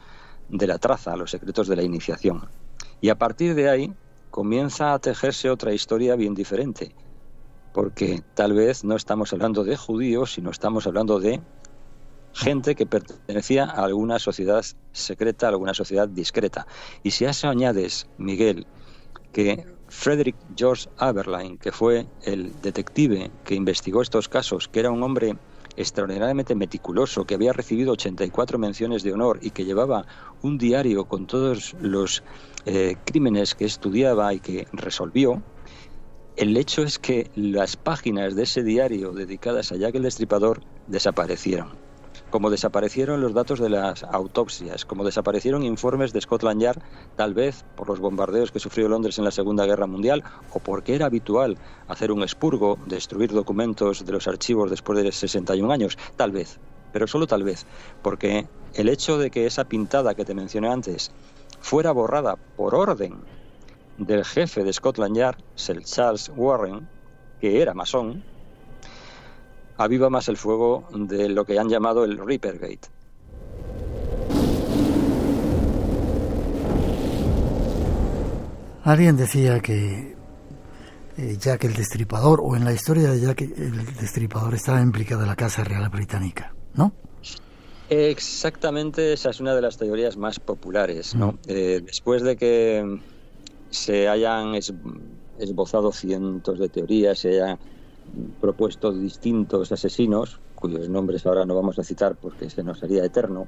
[0.48, 2.48] de la traza, los secretos de la iniciación.
[3.02, 3.94] Y a partir de ahí
[4.32, 6.96] comienza a tejerse otra historia bien diferente,
[7.74, 11.42] porque tal vez no estamos hablando de judíos, sino estamos hablando de
[12.40, 16.66] gente que pertenecía a alguna sociedad secreta, a alguna sociedad discreta.
[17.04, 18.66] Y si a eso añades, Miguel,
[19.34, 25.04] que Frederick George Aberline, que fue el detective que investigó estos casos, que era un
[25.04, 25.36] hombre
[25.76, 30.06] extraordinariamente meticuloso, que había recibido 84 menciones de honor y que llevaba
[30.42, 32.24] un diario con todos los
[32.66, 35.44] eh, crímenes que estudiaba y que resolvió,
[36.38, 41.89] el hecho es que las páginas de ese diario dedicadas a Jack el Destripador desaparecieron
[42.30, 46.82] como desaparecieron los datos de las autopsias, como desaparecieron informes de Scotland Yard,
[47.16, 50.96] tal vez por los bombardeos que sufrió Londres en la Segunda Guerra Mundial, o porque
[50.96, 56.32] era habitual hacer un expurgo, destruir documentos de los archivos después de 61 años, tal
[56.32, 56.60] vez,
[56.92, 57.66] pero solo tal vez,
[58.02, 61.12] porque el hecho de que esa pintada que te mencioné antes
[61.60, 63.16] fuera borrada por orden
[63.98, 66.88] del jefe de Scotland Yard, Sir Charles Warren,
[67.40, 68.24] que era masón,
[69.80, 72.90] aviva más el fuego de lo que han llamado el Reapergate.
[78.84, 80.16] Alguien decía que
[81.18, 85.36] eh, Jack el Destripador, o en la historia de Jack el Destripador, estaba implicada la
[85.36, 86.92] Casa Real Británica, ¿no?
[87.90, 91.32] Exactamente, esa es una de las teorías más populares, ¿no?
[91.32, 91.38] Mm.
[91.48, 93.00] Eh, después de que
[93.70, 94.56] se hayan
[95.40, 97.60] esbozado cientos de teorías, se hayan
[98.40, 103.48] propuesto distintos asesinos, cuyos nombres ahora no vamos a citar porque se nos sería eterno.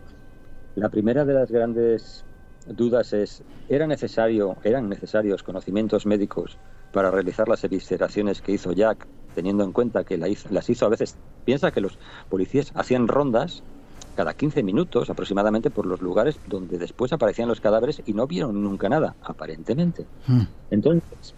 [0.76, 2.24] La primera de las grandes
[2.67, 6.58] dudas es, ¿era necesario, ¿eran necesarios conocimientos médicos
[6.91, 11.17] para realizar las evisceraciones que hizo Jack, teniendo en cuenta que las hizo a veces?
[11.45, 11.97] Piensa que los
[12.30, 13.63] policías hacían rondas
[14.15, 18.62] cada 15 minutos aproximadamente por los lugares donde después aparecían los cadáveres y no vieron
[18.62, 20.06] nunca nada, aparentemente.
[20.28, 20.43] Hmm.
[20.69, 21.34] Entonces,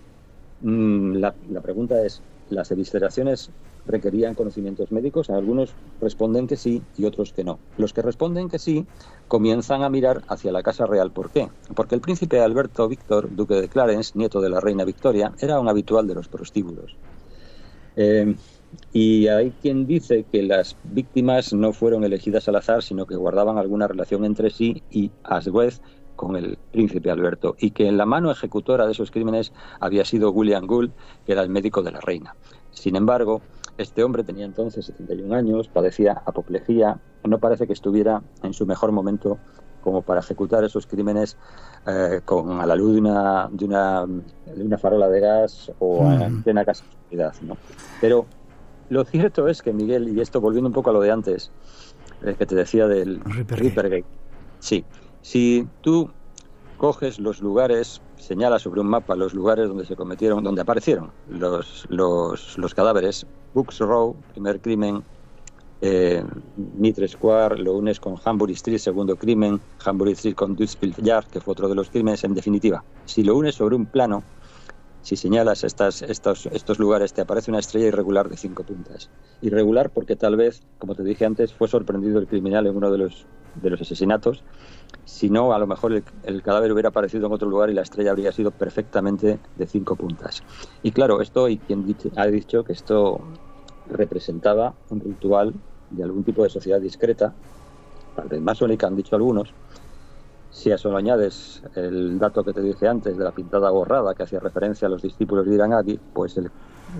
[0.63, 3.51] la, la pregunta es, las evisceraciones
[3.85, 7.59] requerían conocimientos médicos, algunos responden que sí y otros que no.
[7.77, 8.85] Los que responden que sí
[9.27, 11.11] comienzan a mirar hacia la Casa Real.
[11.11, 11.49] ¿Por qué?
[11.75, 15.67] Porque el príncipe Alberto Víctor, duque de Clarence, nieto de la reina Victoria, era un
[15.67, 16.97] habitual de los prostíbulos.
[17.95, 18.35] Eh,
[18.91, 23.57] y hay quien dice que las víctimas no fueron elegidas al azar, sino que guardaban
[23.57, 25.41] alguna relación entre sí y a
[26.15, 30.31] con el príncipe Alberto y que en la mano ejecutora de esos crímenes había sido
[30.31, 30.91] William Gould,
[31.25, 32.35] que era el médico de la reina.
[32.71, 33.41] Sin embargo,
[33.77, 38.91] este hombre tenía entonces 71 años, padecía apoplejía, no parece que estuviera en su mejor
[38.91, 39.39] momento
[39.83, 41.37] como para ejecutar esos crímenes
[41.85, 46.09] eh, con a la luz de una, de una, de una farola de gas o
[46.11, 46.85] en plena casa
[47.41, 47.57] ¿no?
[47.99, 48.25] Pero
[48.89, 51.51] lo cierto es que Miguel, y esto volviendo un poco a lo de antes,
[52.23, 54.05] eh, que te decía del Rippergate,
[54.59, 54.85] sí,
[55.23, 56.11] si tú
[56.77, 61.87] coges los lugares, señalas sobre un mapa los lugares donde se cometieron, donde aparecieron los,
[61.89, 65.01] los, los cadáveres, Books Row, primer crimen,
[65.81, 66.23] eh,
[66.77, 71.39] Mitre Square, lo unes con Hamburg Street, segundo crimen, Hamburg Street con Dutchfield Yard, que
[71.39, 72.83] fue otro de los crímenes, en definitiva.
[73.05, 74.23] Si lo unes sobre un plano,
[75.03, 79.09] si señalas estas, estos, estos lugares, te aparece una estrella irregular de cinco puntas.
[79.41, 82.97] Irregular porque tal vez, como te dije antes, fue sorprendido el criminal en uno de
[82.97, 83.25] los,
[83.61, 84.43] de los asesinatos
[85.05, 88.11] Si no, a lo mejor el, cadáver hubiera aparecido en otro lugar y la estrella
[88.11, 90.43] habría sido perfectamente de cinco puntas.
[90.81, 93.21] Y claro, esto, y quien ha dicho que esto
[93.89, 95.53] representaba un ritual
[95.89, 97.33] de algún tipo de sociedad discreta,
[98.15, 99.53] tal vez masónica, han dicho algunos.
[100.51, 104.13] Si a eso lo añades el dato que te dije antes de la pintada borrada
[104.13, 106.51] que hacía referencia a los discípulos de Iranagi, pues el,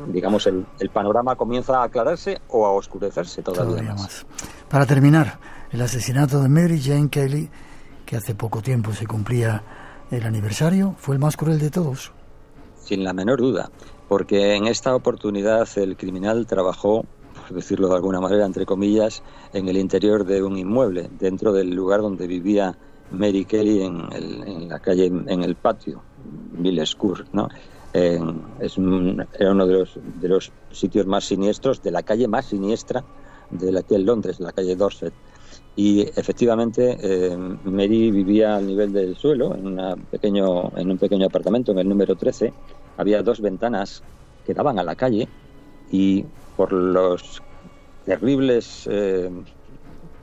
[0.08, 4.26] digamos el, panorama comienza a aclararse o a oscurecerse todavía, más.
[4.70, 5.38] Para terminar,
[5.72, 7.50] el asesinato de Mary Jane Kelly,
[8.14, 9.64] que hace poco tiempo se cumplía
[10.12, 12.12] el aniversario, fue el más cruel de todos.
[12.84, 13.72] Sin la menor duda,
[14.08, 19.68] porque en esta oportunidad el criminal trabajó por decirlo de alguna manera, entre comillas, en
[19.68, 22.78] el interior de un inmueble, dentro del lugar donde vivía
[23.10, 26.04] Mary Kelly en, la calle, en el patio,
[26.52, 27.50] Villescourt, ¿no?
[27.94, 28.78] es
[29.40, 33.04] era uno de los, de los sitios más siniestros, de la calle más siniestra
[33.50, 35.14] de la que en Londres, la calle Dorset.
[35.76, 41.26] Y efectivamente, eh, Mary vivía al nivel del suelo, en, una pequeño, en un pequeño
[41.26, 42.54] apartamento, en el número 13.
[42.98, 44.04] Había dos ventanas
[44.46, 45.28] que daban a la calle
[45.92, 47.42] y por los
[48.06, 49.32] terribles eh,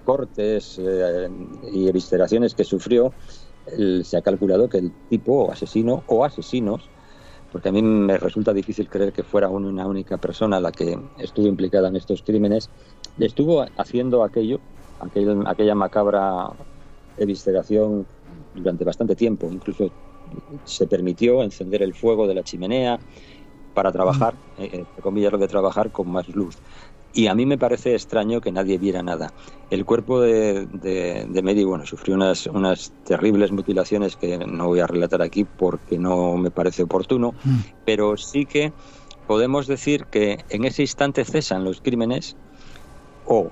[0.04, 1.28] cortes eh,
[1.72, 3.12] y evisceraciones que sufrió,
[4.02, 6.88] se ha calculado que el tipo asesino o asesinos,
[7.52, 11.46] porque a mí me resulta difícil creer que fuera una única persona la que estuvo
[11.46, 12.70] implicada en estos crímenes,
[13.18, 14.60] estuvo haciendo aquello,
[15.00, 16.50] aquella macabra
[17.16, 18.06] evisceración
[18.54, 19.48] durante bastante tiempo.
[19.50, 19.90] Incluso
[20.64, 22.98] se permitió encender el fuego de la chimenea
[23.74, 24.62] para trabajar, mm.
[24.62, 26.56] eh, entre comillas lo de trabajar con más luz.
[27.12, 29.32] Y a mí me parece extraño que nadie viera nada.
[29.68, 34.86] El cuerpo de, de, Mary, bueno, sufrió unas, unas terribles mutilaciones que no voy a
[34.86, 37.58] relatar aquí porque no me parece oportuno, mm.
[37.84, 38.72] pero sí que
[39.26, 42.36] podemos decir que en ese instante cesan los crímenes
[43.26, 43.50] o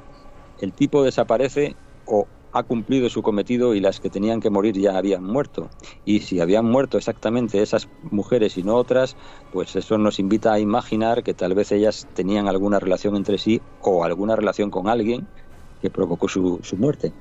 [0.60, 4.96] el tipo desaparece o ha cumplido su cometido y las que tenían que morir ya
[4.96, 5.68] habían muerto.
[6.04, 9.16] Y si habían muerto exactamente esas mujeres y no otras,
[9.52, 13.60] pues eso nos invita a imaginar que tal vez ellas tenían alguna relación entre sí
[13.82, 15.26] o alguna relación con alguien
[15.80, 17.12] que provocó su, su muerte.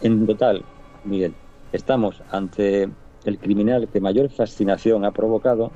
[0.00, 0.64] En total,
[1.04, 1.34] Miguel,
[1.72, 2.88] estamos ante
[3.24, 5.72] el criminal que mayor fascinación ha provocado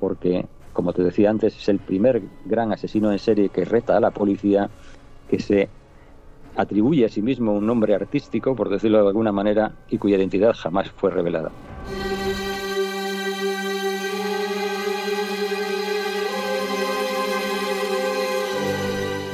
[0.00, 4.00] porque, como te decía antes, es el primer gran asesino en serie que reta a
[4.00, 4.68] la policía,
[5.28, 5.68] que se
[6.56, 10.54] atribuye a sí mismo un nombre artístico, por decirlo de alguna manera, y cuya identidad
[10.54, 11.50] jamás fue revelada.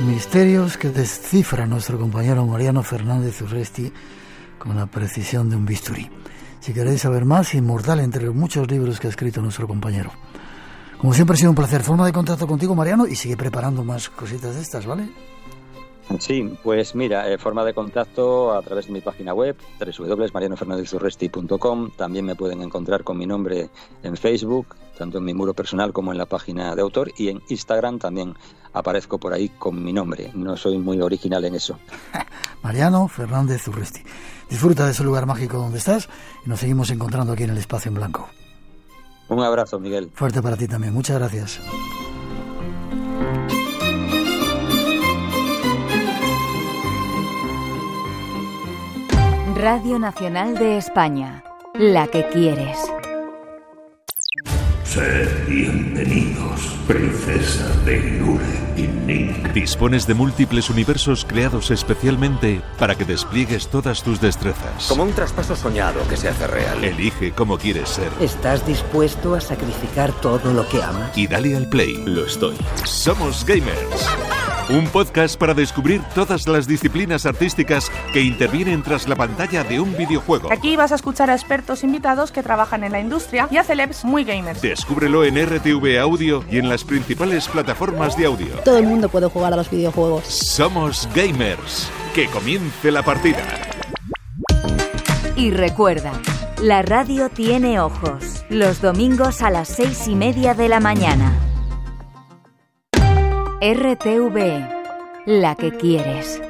[0.06, 3.92] Misterios que descifra nuestro compañero Mariano Fernández Urresti
[4.58, 6.10] con la precisión de un bisturí.
[6.60, 10.10] Si queréis saber más, inmortal entre los muchos libros que ha escrito nuestro compañero.
[10.98, 11.82] Como siempre ha sido un placer.
[11.82, 15.08] Forma de contacto contigo, Mariano, y sigue preparando más cositas de estas, ¿vale?
[16.18, 21.90] Sí, pues mira, eh, forma de contacto a través de mi página web, www.marianofernandezurresti.com.
[21.96, 23.70] También me pueden encontrar con mi nombre
[24.02, 27.12] en Facebook, tanto en mi muro personal como en la página de autor.
[27.16, 28.34] Y en Instagram también
[28.72, 30.30] aparezco por ahí con mi nombre.
[30.34, 31.78] No soy muy original en eso.
[32.62, 34.02] Mariano Fernández Urresti.
[34.48, 36.08] Disfruta de ese lugar mágico donde estás
[36.44, 38.28] y nos seguimos encontrando aquí en el Espacio en Blanco.
[39.28, 40.10] Un abrazo, Miguel.
[40.14, 40.92] Fuerte para ti también.
[40.92, 41.58] Muchas gracias.
[49.62, 51.44] Radio Nacional de España,
[51.74, 52.76] la que quieres.
[54.92, 58.44] Sed bienvenidos, princesa de Ilure
[58.76, 59.48] y Link.
[59.54, 64.88] Dispones de múltiples universos creados especialmente para que despliegues todas tus destrezas.
[64.88, 66.84] Como un traspaso soñado que se hace real.
[66.84, 68.10] Elige cómo quieres ser.
[68.20, 71.16] ¿Estás dispuesto a sacrificar todo lo que amas?
[71.16, 72.04] Y dale al play.
[72.04, 72.58] Lo estoy.
[72.84, 74.06] Somos gamers.
[74.68, 79.94] Un podcast para descubrir todas las disciplinas artísticas que intervienen tras la pantalla de un
[79.96, 80.52] videojuego.
[80.52, 84.04] Aquí vas a escuchar a expertos invitados que trabajan en la industria y a celebs
[84.04, 84.60] muy gamers.
[84.82, 88.48] Descúbrelo en RTV Audio y en las principales plataformas de audio.
[88.64, 90.24] Todo el mundo puede jugar a los videojuegos.
[90.24, 91.88] Somos gamers.
[92.12, 93.44] Que comience la partida.
[95.36, 96.10] Y recuerda,
[96.60, 98.44] la radio tiene ojos.
[98.48, 101.32] Los domingos a las seis y media de la mañana.
[103.60, 104.66] RTV,
[105.26, 106.42] la que quieres.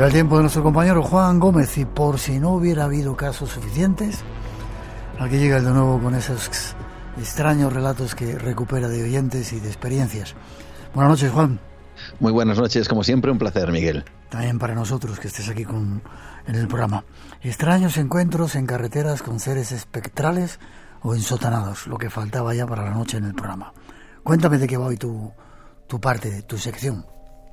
[0.00, 3.50] Llega el tiempo de nuestro compañero Juan Gómez y por si no hubiera habido casos
[3.50, 4.20] suficientes,
[5.18, 6.74] aquí llega el de nuevo con esos
[7.18, 10.34] extraños relatos que recupera de oyentes y de experiencias.
[10.94, 11.60] Buenas noches, Juan.
[12.18, 14.06] Muy buenas noches, como siempre, un placer, Miguel.
[14.30, 16.02] También para nosotros que estés aquí con,
[16.46, 17.04] en el programa.
[17.42, 20.60] Extraños encuentros en carreteras con seres espectrales
[21.02, 23.74] o ensotanados, lo que faltaba ya para la noche en el programa.
[24.22, 25.30] Cuéntame de qué va hoy tu,
[25.86, 27.04] tu parte, tu sección.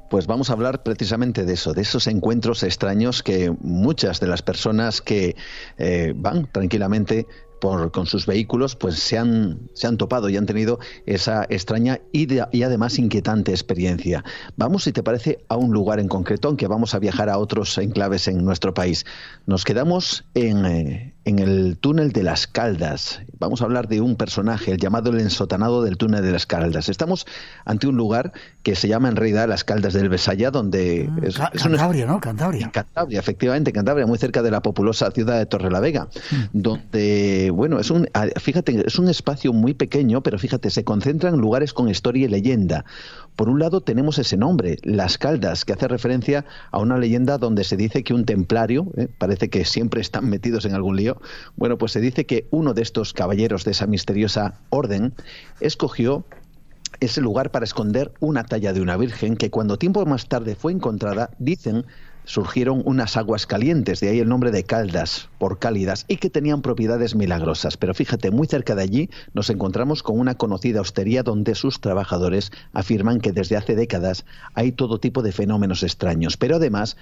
[0.09, 4.41] Pues vamos a hablar precisamente de eso, de esos encuentros extraños que muchas de las
[4.41, 5.35] personas que
[5.77, 7.27] eh, van tranquilamente
[7.59, 11.99] por, con sus vehículos, pues se han, se han topado y han tenido esa extraña
[12.11, 14.23] y, además inquietante experiencia.
[14.55, 17.77] Vamos, si te parece, a un lugar en concreto, aunque vamos a viajar a otros
[17.77, 19.05] enclaves en nuestro país.
[19.45, 23.19] Nos quedamos en, eh, en el túnel de las Caldas.
[23.37, 26.87] Vamos a hablar de un personaje, el llamado el ensotanado del túnel de las Caldas.
[26.87, 27.27] Estamos
[27.65, 28.31] ante un lugar
[28.63, 31.09] que se llama en realidad las Caldas del Besaya, donde...
[31.11, 32.21] Mm, es, es Cantabria, ¿no?
[32.21, 32.71] Cantabria.
[32.71, 36.35] Cantabria, efectivamente, Cantabria, muy cerca de la populosa ciudad de Torrelavega, mm.
[36.53, 38.07] donde bueno, es un,
[38.39, 42.29] fíjate, es un espacio muy pequeño, pero fíjate, se concentra en lugares con historia y
[42.29, 42.85] leyenda.
[43.35, 47.63] Por un lado tenemos ese nombre, Las Caldas, que hace referencia a una leyenda donde
[47.65, 49.09] se dice que un templario, ¿eh?
[49.15, 51.16] parece que siempre están metidos en algún lío,
[51.55, 55.13] bueno, pues se dice que uno de estos caballeros de esa misteriosa orden
[55.59, 56.25] escogió
[56.99, 60.71] ese lugar para esconder una talla de una virgen que cuando tiempo más tarde fue
[60.71, 61.85] encontrada, dicen,
[62.27, 66.61] surgieron unas aguas calientes, de ahí el nombre de Caldas, por cálidas, y que tenían
[66.61, 67.77] propiedades milagrosas.
[67.77, 72.51] Pero fíjate, muy cerca de allí nos encontramos con una conocida hostería donde sus trabajadores
[72.73, 76.35] afirman que desde hace décadas hay todo tipo de fenómenos extraños.
[76.35, 76.97] Pero además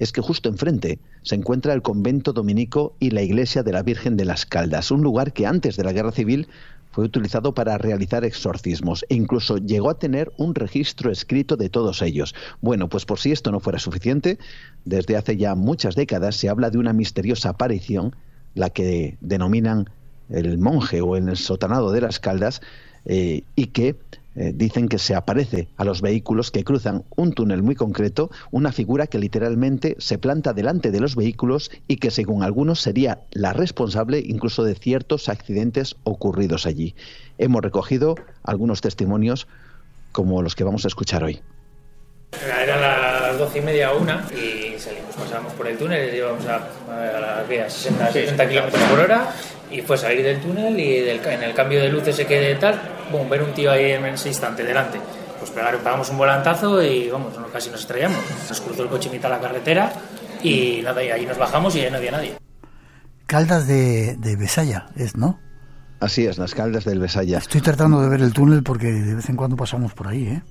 [0.00, 4.16] es que justo enfrente se encuentra el convento dominico y la iglesia de la Virgen
[4.16, 6.48] de las Caldas, un lugar que antes de la Guerra Civil
[6.90, 12.02] fue utilizado para realizar exorcismos e incluso llegó a tener un registro escrito de todos
[12.02, 12.34] ellos.
[12.62, 14.38] Bueno, pues por si esto no fuera suficiente,
[14.86, 18.16] desde hace ya muchas décadas se habla de una misteriosa aparición,
[18.54, 19.90] la que denominan
[20.30, 22.62] el monje o el sotanado de las caldas,
[23.04, 23.96] eh, y que
[24.40, 28.72] eh, dicen que se aparece a los vehículos que cruzan un túnel muy concreto, una
[28.72, 33.52] figura que literalmente se planta delante de los vehículos y que según algunos sería la
[33.52, 36.94] responsable incluso de ciertos accidentes ocurridos allí.
[37.36, 39.46] Hemos recogido algunos testimonios
[40.10, 41.42] como los que vamos a escuchar hoy.
[42.42, 46.66] Era las doce y media o una y salimos, pasamos por el túnel, íbamos a,
[46.88, 49.34] a, a 60, 60 kilómetros por hora
[49.70, 52.80] y fue salir del túnel y del, en el cambio de luces se quede tal,
[53.10, 55.00] boom, ver un tío ahí en ese instante delante.
[55.38, 58.18] Pues pegaron, pegamos un volantazo y vamos, casi nos estrellamos.
[58.48, 59.92] Nos cruzó el coche mitad la carretera
[60.42, 62.34] y nada, y ahí nos bajamos y ahí no había nadie.
[63.26, 65.38] Caldas de, de Besaya, ¿es, no?
[66.00, 67.38] Así es, las caldas del Besaya.
[67.38, 70.42] Estoy tratando de ver el túnel porque de vez en cuando pasamos por ahí, ¿eh?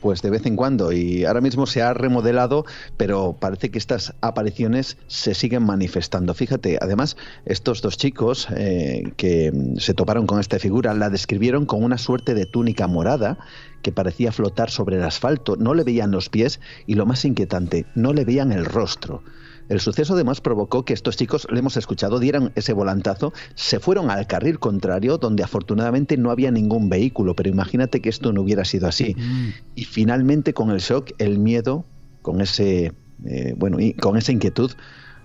[0.00, 2.64] Pues de vez en cuando y ahora mismo se ha remodelado,
[2.96, 6.34] pero parece que estas apariciones se siguen manifestando.
[6.34, 11.82] Fíjate, además, estos dos chicos eh, que se toparon con esta figura la describieron con
[11.82, 13.38] una suerte de túnica morada
[13.82, 17.86] que parecía flotar sobre el asfalto, no le veían los pies y lo más inquietante,
[17.94, 19.22] no le veían el rostro.
[19.68, 24.10] El suceso además provocó que estos chicos, le hemos escuchado, dieran ese volantazo, se fueron
[24.10, 28.64] al carril contrario, donde afortunadamente no había ningún vehículo, pero imagínate que esto no hubiera
[28.64, 29.14] sido así.
[29.14, 29.48] Mm.
[29.74, 31.84] Y finalmente con el shock, el miedo,
[32.22, 32.92] con ese,
[33.24, 34.72] eh, bueno, y con esa inquietud,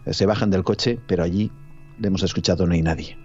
[0.05, 1.51] eh, se bajan del coche, pero allí
[1.99, 3.17] le hemos escuchado no hay nadie.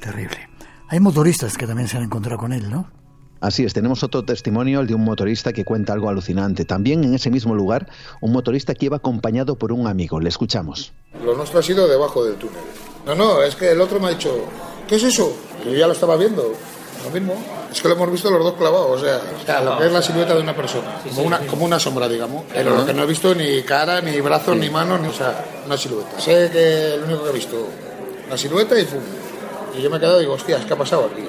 [0.00, 0.48] Terrible.
[0.88, 3.01] Hay motoristas que también se han encontrado con él, ¿no?
[3.42, 6.64] Así es, tenemos otro testimonio, el de un motorista que cuenta algo alucinante.
[6.64, 7.88] También en ese mismo lugar,
[8.20, 10.20] un motorista que iba acompañado por un amigo.
[10.20, 10.92] Le escuchamos.
[11.24, 12.56] Lo nuestro ha sido debajo del túnel.
[13.04, 14.32] No, no, es que el otro me ha dicho,
[14.86, 15.36] ¿qué es eso?
[15.64, 16.52] Yo ya lo estaba viendo.
[17.04, 17.34] Lo mismo.
[17.72, 20.36] Es que lo hemos visto los dos clavados, o sea, lo que es la silueta
[20.36, 22.44] de una persona, como una, como una sombra, digamos.
[22.52, 25.44] Pero lo que no he visto ni cara, ni brazos, ni manos, ni, o sea,
[25.66, 26.20] una silueta.
[26.20, 27.66] Sé que lo único que he visto,
[28.30, 29.00] la silueta y pum.
[29.76, 31.22] Y yo me he quedado y digo, hostia, ¿qué ha pasado aquí?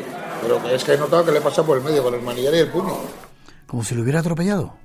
[0.44, 2.58] Pero es que he notado que le pasa por el medio con el manillar y
[2.60, 2.94] el puño.
[3.66, 4.76] Como si lo hubiera atropellado.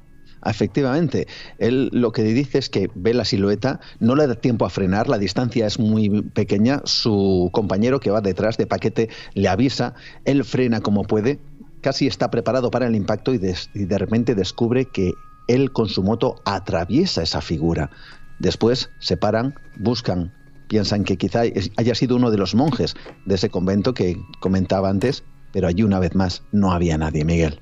[0.44, 1.26] Efectivamente,
[1.58, 5.08] él lo que dice es que ve la silueta, no le da tiempo a frenar,
[5.08, 9.94] la distancia es muy pequeña, su compañero que va detrás de paquete le avisa,
[10.24, 11.40] él frena como puede,
[11.80, 15.12] casi está preparado para el impacto y de, y de repente descubre que
[15.48, 17.90] él con su moto atraviesa esa figura.
[18.38, 20.32] Después se paran, buscan,
[20.68, 21.42] piensan que quizá
[21.76, 22.94] haya sido uno de los monjes
[23.24, 27.60] de ese convento que comentaba antes, pero allí una vez más no había nadie, Miguel.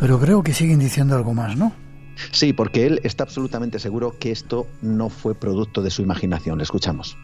[0.00, 1.72] Pero creo que siguen diciendo algo más, ¿no?
[2.30, 6.58] Sí, porque él está absolutamente seguro que esto no fue producto de su imaginación.
[6.58, 7.16] Le escuchamos.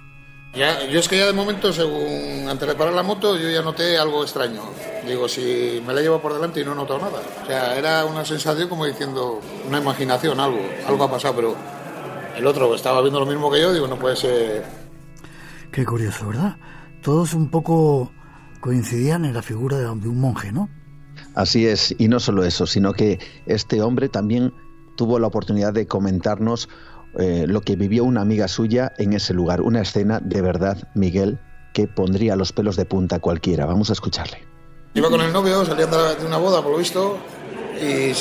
[0.55, 3.62] Ya, yo es que ya de momento, según antes de parar la moto, yo ya
[3.62, 4.62] noté algo extraño.
[5.07, 7.20] Digo, si me la llevo por delante y no he notado nada.
[7.43, 11.57] O sea, era una sensación como diciendo, una imaginación, algo, algo ha pasado, pero
[12.37, 14.84] el otro estaba viendo lo mismo que yo, digo, no puede ser
[15.75, 16.57] Qué curioso, ¿verdad?
[17.03, 18.12] Todos un poco
[18.61, 20.68] coincidían en la figura de un monje, ¿no?
[21.35, 24.55] Así es, y no solo eso, sino que este hombre también
[24.97, 26.68] tuvo la oportunidad de comentarnos
[27.18, 31.41] eh, lo que vivió una amiga suya en ese lugar, una escena de verdad, Miguel,
[31.72, 33.66] que pondría los pelos de punta a cualquiera.
[33.66, 34.47] Vamos a escucharle.
[34.95, 37.18] Iba con el novio, salían de una boda, por lo visto,
[37.81, 38.12] y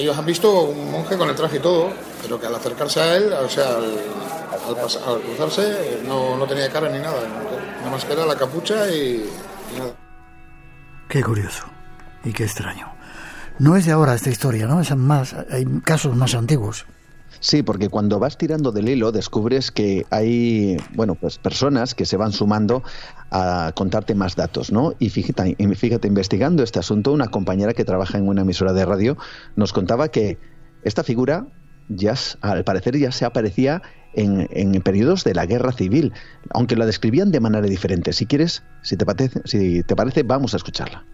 [0.00, 1.90] ellos han visto un monje con el traje y todo,
[2.22, 6.98] pero que al acercarse a él, o sea, al, cruzarse, no, no, tenía cara ni
[6.98, 7.22] nada,
[7.78, 9.28] nada más que era la capucha y,
[9.74, 9.92] y nada.
[11.08, 11.64] Qué curioso
[12.24, 12.92] y qué extraño.
[13.58, 14.80] No es de ahora esta historia, ¿no?
[14.80, 16.86] Es más, hay casos más antiguos.
[17.42, 22.16] Sí, porque cuando vas tirando del hilo descubres que hay, bueno, pues personas que se
[22.16, 22.84] van sumando
[23.32, 24.94] a contarte más datos, ¿no?
[25.00, 29.16] Y fíjate, fíjate, investigando este asunto, una compañera que trabaja en una emisora de radio
[29.56, 30.38] nos contaba que
[30.84, 31.48] esta figura
[31.88, 33.82] ya, al parecer, ya se aparecía
[34.14, 36.12] en, en, periodos de la guerra civil,
[36.50, 38.12] aunque la describían de manera diferente.
[38.12, 41.04] Si quieres, si te parece, si te parece vamos a escucharla.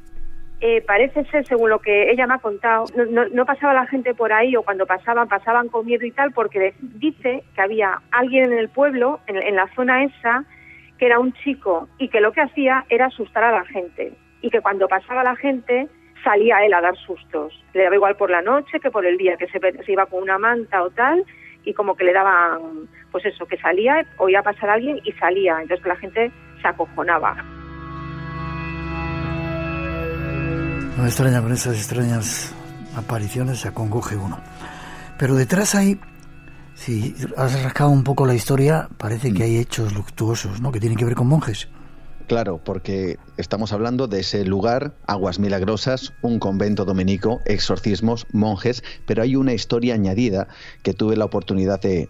[0.60, 4.32] Eh, parece ser, según lo que ella me ha contado, no, pasaba la gente por
[4.32, 8.58] ahí o cuando pasaban, pasaban con miedo y tal, porque dice que había alguien en
[8.58, 10.44] el pueblo, en, la zona esa,
[10.98, 14.50] que era un chico y que lo que hacía era asustar a la gente y
[14.50, 15.86] que cuando pasaba la gente
[16.24, 17.64] salía él a dar sustos.
[17.72, 20.22] Le daba igual por la noche que por el día, que se, se iba con
[20.22, 21.24] una manta o tal
[21.64, 25.60] y como que le daban, pues eso, que salía, oía pasar a alguien y salía.
[25.62, 27.36] Entonces la gente se acojonaba.
[30.98, 32.50] No extraña con esas extrañas
[32.96, 34.40] apariciones, se acongoje uno.
[35.16, 36.00] Pero detrás hay,
[36.74, 40.72] si has rascado un poco la historia, parece que hay hechos luctuosos, ¿no?
[40.72, 41.68] Que tienen que ver con monjes.
[42.28, 49.22] Claro, porque estamos hablando de ese lugar, aguas milagrosas, un convento dominico, exorcismos, monjes, pero
[49.22, 50.46] hay una historia añadida
[50.82, 52.06] que tuve la oportunidad de,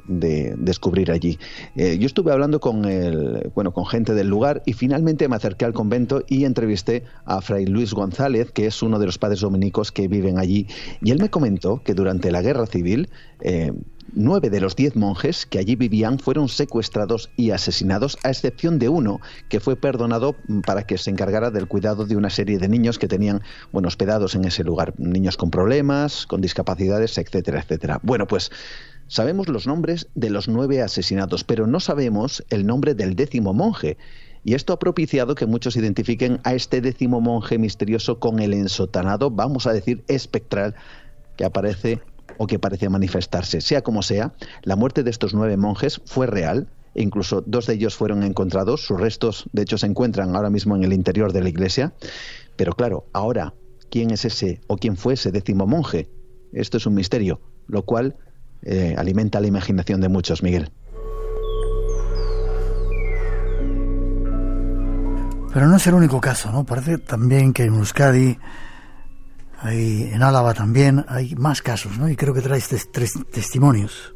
[0.58, 1.38] descubrir allí.
[1.76, 5.64] Eh, yo estuve hablando con el, bueno, con gente del lugar y finalmente me acerqué
[5.64, 9.92] al convento y entrevisté a Fray Luis González, que es uno de los padres dominicos
[9.92, 10.66] que viven allí,
[11.00, 13.08] y él me comentó que durante la guerra civil
[13.40, 13.70] eh,
[14.14, 18.88] Nueve de los diez monjes que allí vivían fueron secuestrados y asesinados, a excepción de
[18.88, 20.34] uno que fue perdonado
[20.64, 24.34] para que se encargara del cuidado de una serie de niños que tenían, bueno, hospedados
[24.34, 28.00] en ese lugar, niños con problemas, con discapacidades, etcétera, etcétera.
[28.02, 28.50] Bueno, pues
[29.08, 33.98] sabemos los nombres de los nueve asesinados, pero no sabemos el nombre del décimo monje.
[34.42, 39.30] Y esto ha propiciado que muchos identifiquen a este décimo monje misterioso con el ensotanado,
[39.30, 40.74] vamos a decir, espectral,
[41.36, 42.00] que aparece
[42.38, 43.60] o que parece manifestarse.
[43.60, 44.32] Sea como sea,
[44.62, 46.68] la muerte de estos nueve monjes fue real.
[46.94, 50.84] Incluso dos de ellos fueron encontrados, sus restos de hecho se encuentran ahora mismo en
[50.84, 51.92] el interior de la iglesia.
[52.56, 53.54] Pero claro, ahora,
[53.90, 56.08] ¿quién es ese o quién fue ese décimo monje?
[56.52, 58.16] Esto es un misterio, lo cual
[58.62, 60.70] eh, alimenta la imaginación de muchos, Miguel.
[65.52, 66.64] Pero no es el único caso, ¿no?
[66.64, 68.38] Parece también que en Euskadi
[69.60, 72.08] hay, en Álava también hay más casos, ¿no?
[72.08, 74.14] Y creo que traes tres testimonios.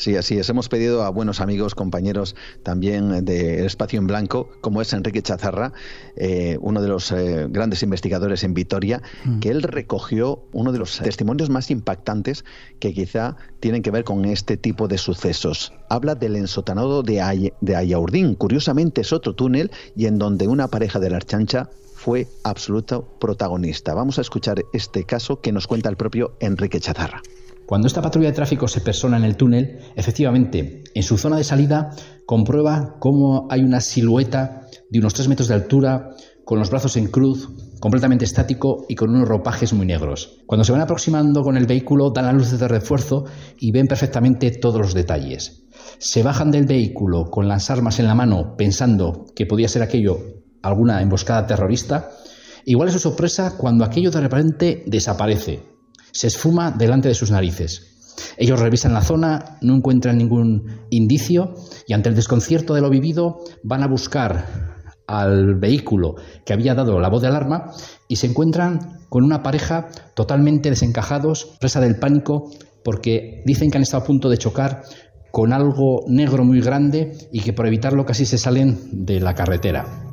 [0.00, 0.48] Sí, así es.
[0.48, 5.74] Hemos pedido a buenos amigos, compañeros también de Espacio en Blanco, como es Enrique Chazarra,
[6.16, 9.40] eh, uno de los eh, grandes investigadores en Vitoria, mm.
[9.40, 12.46] que él recogió uno de los testimonios más impactantes
[12.78, 15.74] que quizá tienen que ver con este tipo de sucesos.
[15.90, 18.36] Habla del ensotanado de, de Ayaurdín.
[18.36, 21.68] Curiosamente es otro túnel y en donde una pareja de la Archancha
[22.00, 23.92] fue absoluto protagonista.
[23.92, 27.20] Vamos a escuchar este caso que nos cuenta el propio Enrique Chazarra.
[27.66, 31.44] Cuando esta patrulla de tráfico se persona en el túnel, efectivamente, en su zona de
[31.44, 31.90] salida
[32.24, 36.08] comprueba cómo hay una silueta de unos 3 metros de altura,
[36.42, 40.38] con los brazos en cruz, completamente estático y con unos ropajes muy negros.
[40.46, 43.24] Cuando se van aproximando con el vehículo, dan las luces de refuerzo
[43.58, 45.66] y ven perfectamente todos los detalles.
[45.98, 50.39] Se bajan del vehículo con las armas en la mano pensando que podía ser aquello
[50.62, 52.10] alguna emboscada terrorista.
[52.64, 55.62] Igual es su sorpresa cuando aquello de repente desaparece,
[56.12, 57.90] se esfuma delante de sus narices.
[58.36, 61.54] Ellos revisan la zona, no encuentran ningún indicio
[61.86, 67.00] y ante el desconcierto de lo vivido van a buscar al vehículo que había dado
[67.00, 67.72] la voz de alarma
[68.08, 72.50] y se encuentran con una pareja totalmente desencajados, presa del pánico,
[72.84, 74.82] porque dicen que han estado a punto de chocar
[75.32, 80.09] con algo negro muy grande y que por evitarlo casi se salen de la carretera.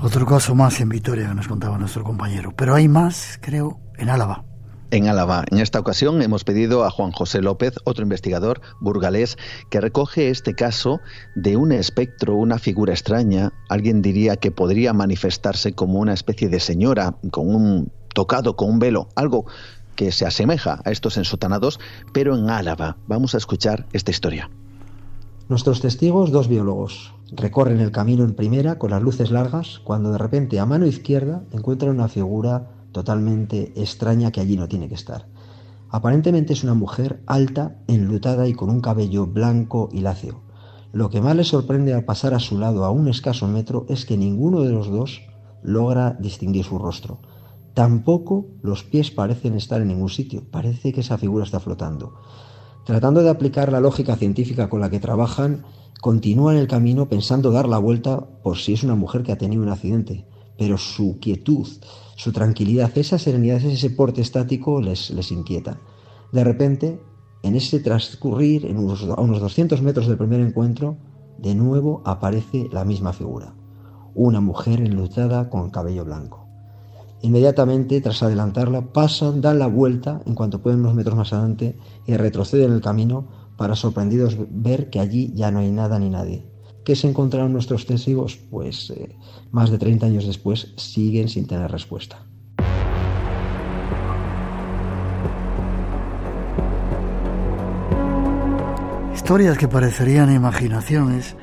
[0.00, 2.54] Otro caso más en Vitoria que nos contaba nuestro compañero.
[2.56, 4.44] Pero hay más, creo, en Álava.
[4.92, 5.44] En Álava.
[5.50, 9.36] En esta ocasión hemos pedido a Juan José López, otro investigador burgalés,
[9.70, 11.00] que recoge este caso
[11.34, 13.52] de un espectro, una figura extraña.
[13.68, 18.78] Alguien diría que podría manifestarse como una especie de señora, con un tocado, con un
[18.78, 19.46] velo, algo
[19.96, 21.80] que se asemeja a estos ensotanados,
[22.12, 22.98] pero en Álava.
[23.08, 24.48] Vamos a escuchar esta historia.
[25.48, 30.18] Nuestros testigos, dos biólogos, recorren el camino en primera con las luces largas cuando de
[30.18, 35.26] repente a mano izquierda encuentran una figura totalmente extraña que allí no tiene que estar.
[35.88, 40.42] Aparentemente es una mujer alta, enlutada y con un cabello blanco y lacio.
[40.92, 44.04] Lo que más les sorprende al pasar a su lado a un escaso metro es
[44.04, 45.22] que ninguno de los dos
[45.62, 47.20] logra distinguir su rostro.
[47.72, 52.16] Tampoco los pies parecen estar en ningún sitio, parece que esa figura está flotando.
[52.88, 55.62] Tratando de aplicar la lógica científica con la que trabajan,
[56.00, 59.62] continúan el camino pensando dar la vuelta por si es una mujer que ha tenido
[59.62, 60.24] un accidente,
[60.56, 61.68] pero su quietud,
[62.16, 65.78] su tranquilidad, esa serenidad, ese porte estático les, les inquieta.
[66.32, 66.98] De repente,
[67.42, 70.96] en ese transcurrir, en unos, a unos 200 metros del primer encuentro,
[71.36, 73.52] de nuevo aparece la misma figura,
[74.14, 76.47] una mujer enlutada con cabello blanco.
[77.22, 82.16] Inmediatamente, tras adelantarla, pasan, dan la vuelta en cuanto pueden unos metros más adelante y
[82.16, 86.46] retroceden el camino para sorprendidos ver que allí ya no hay nada ni nadie.
[86.84, 88.36] ¿Qué se encontraron nuestros testigos?
[88.36, 89.16] Pues eh,
[89.50, 92.24] más de 30 años después siguen sin tener respuesta.
[99.12, 101.36] Historias que parecerían imaginaciones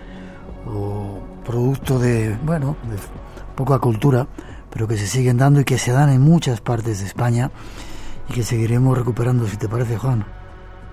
[0.65, 2.95] o producto de, bueno, de
[3.55, 4.28] poca cultura,
[4.76, 7.49] pero que se siguen dando y que se dan en muchas partes de España
[8.28, 10.26] y que seguiremos recuperando, si te parece, Juan.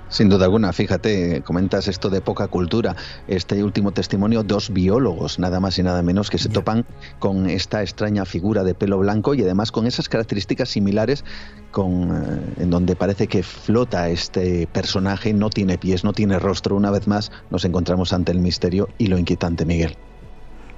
[0.08, 2.94] Sin duda alguna, fíjate, comentas esto de poca cultura.
[3.26, 6.86] Este último testimonio, dos biólogos, nada más y nada menos, que se topan
[7.18, 11.24] con esta extraña figura de pelo blanco y además con esas características similares
[11.72, 16.76] con, eh, en donde parece que flota este personaje, no tiene pies, no tiene rostro.
[16.76, 19.96] Una vez más nos encontramos ante el misterio y lo inquietante, Miguel.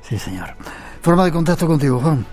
[0.01, 0.55] Sí, señor.
[1.03, 2.25] Forma de contacto contigo, Juan.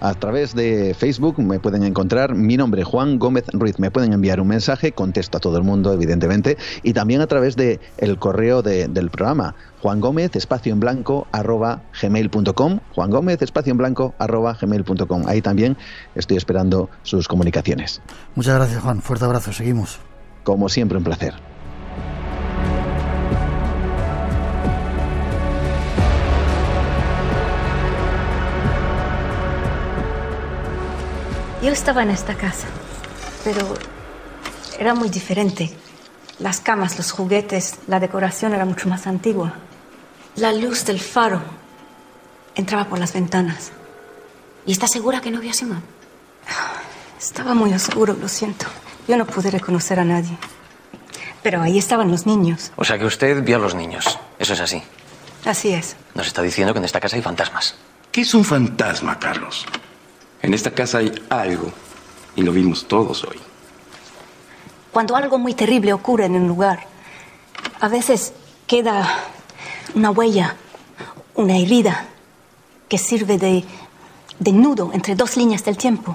[0.00, 3.78] A través de Facebook me pueden encontrar mi nombre, Juan Gómez Ruiz.
[3.78, 7.56] Me pueden enviar un mensaje, contesto a todo el mundo, evidentemente, y también a través
[7.56, 12.80] de el correo del programa, Juan Gómez, espacio en blanco, arroba gmail.com.
[12.94, 15.24] Juan Gómez, espacio en blanco, arroba gmail.com.
[15.26, 15.76] Ahí también
[16.14, 18.00] estoy esperando sus comunicaciones.
[18.34, 19.02] Muchas gracias, Juan.
[19.02, 19.52] Fuerte abrazo.
[19.52, 19.98] Seguimos.
[20.42, 21.53] Como siempre, un placer.
[31.64, 32.66] Yo estaba en esta casa,
[33.42, 33.74] pero
[34.78, 35.74] era muy diferente.
[36.38, 39.54] Las camas, los juguetes, la decoración era mucho más antigua.
[40.36, 41.40] La luz del faro
[42.54, 43.72] entraba por las ventanas.
[44.66, 45.82] ¿Y está segura que no vio a Simón?
[47.18, 48.66] Estaba muy oscuro, lo siento.
[49.08, 50.36] Yo no pude reconocer a nadie.
[51.42, 52.72] Pero ahí estaban los niños.
[52.76, 54.18] O sea que usted vio a los niños.
[54.38, 54.82] Eso es así.
[55.46, 55.96] Así es.
[56.14, 57.74] Nos está diciendo que en esta casa hay fantasmas.
[58.12, 59.64] ¿Qué es un fantasma, Carlos?
[60.44, 61.72] En esta casa hay algo
[62.36, 63.38] y lo vimos todos hoy.
[64.92, 66.80] Cuando algo muy terrible ocurre en un lugar,
[67.80, 68.34] a veces
[68.66, 69.08] queda
[69.94, 70.54] una huella,
[71.34, 72.08] una herida
[72.90, 73.64] que sirve de,
[74.52, 76.14] nudo entre dos líneas del tiempo.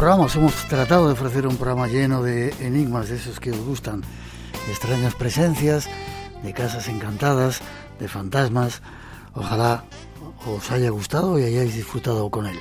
[0.00, 3.58] Un programa, hemos tratado de ofrecer un programa lleno de enigmas, de esos que os
[3.58, 5.90] gustan, de extrañas presencias,
[6.42, 7.60] de casas encantadas,
[7.98, 8.80] de fantasmas.
[9.34, 9.84] Ojalá
[10.46, 12.58] os haya gustado y hayáis disfrutado con él.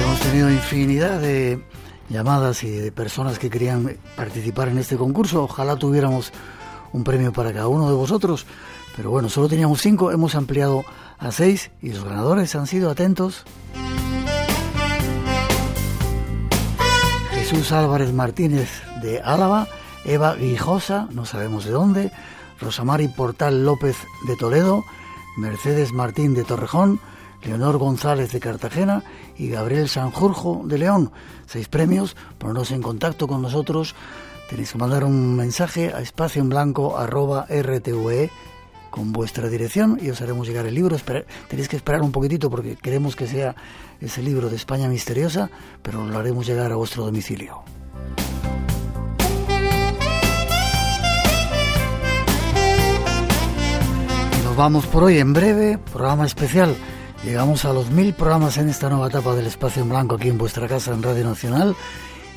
[0.00, 1.64] hemos tenido infinidad de
[2.08, 5.42] llamadas y de personas que querían participar en este concurso.
[5.42, 6.32] Ojalá tuviéramos
[6.92, 8.46] un premio para cada uno de vosotros.
[8.98, 10.82] Pero bueno, solo teníamos cinco, hemos ampliado
[11.20, 13.44] a seis y los ganadores han sido atentos.
[17.30, 19.68] Jesús Álvarez Martínez de Álava,
[20.04, 22.12] Eva Guijosa, no sabemos de dónde,
[22.60, 23.96] Rosamari Portal López
[24.26, 24.84] de Toledo,
[25.36, 26.98] Mercedes Martín de Torrejón,
[27.44, 29.04] Leonor González de Cartagena
[29.36, 31.12] y Gabriel Sanjurjo de León.
[31.46, 33.94] Seis premios, ponernos en contacto con nosotros.
[34.50, 38.32] Tenéis que mandar un mensaje a espacio en blanco arroba rtve
[38.90, 40.96] con vuestra dirección y os haremos llegar el libro.
[41.48, 43.54] tenéis que esperar un poquitito porque queremos que sea
[44.00, 45.50] ese libro de España misteriosa,
[45.82, 47.62] pero lo haremos llegar a vuestro domicilio.
[54.44, 56.74] Nos vamos por hoy en breve, programa especial.
[57.24, 60.38] Llegamos a los mil programas en esta nueva etapa del Espacio en Blanco aquí en
[60.38, 61.74] vuestra casa en Radio Nacional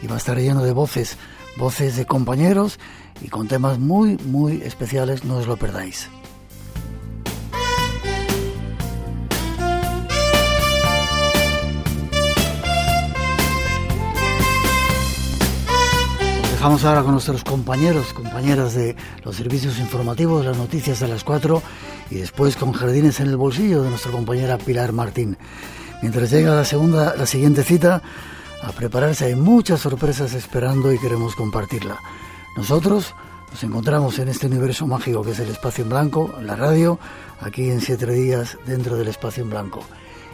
[0.01, 1.17] y va a estar lleno de voces,
[1.57, 2.79] voces de compañeros
[3.21, 6.09] y con temas muy, muy especiales, no os lo perdáis.
[16.61, 21.59] Dejamos ahora con nuestros compañeros, compañeras de los servicios informativos, las noticias de las 4
[22.11, 25.39] y después con jardines en el bolsillo de nuestra compañera Pilar Martín.
[26.03, 28.03] Mientras llega la segunda, la siguiente cita,
[28.61, 31.97] a prepararse hay muchas sorpresas esperando y queremos compartirla.
[32.55, 33.15] Nosotros
[33.49, 36.99] nos encontramos en este universo mágico que es el espacio en blanco, la radio,
[37.39, 39.83] aquí en siete días dentro del espacio en blanco.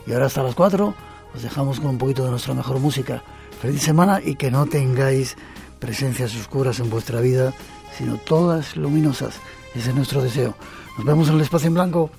[0.06, 0.94] Y ahora hasta las 4
[1.34, 3.24] os dejamos con un poquito de nuestra mejor música.
[3.62, 5.38] Feliz semana y que no tengáis
[5.80, 7.54] presencias oscuras en vuestra vida,
[7.98, 9.36] sino todas luminosas.
[9.76, 10.56] Ese es nuestro deseo.
[10.98, 12.12] Nos vemos en el espacio en blanco.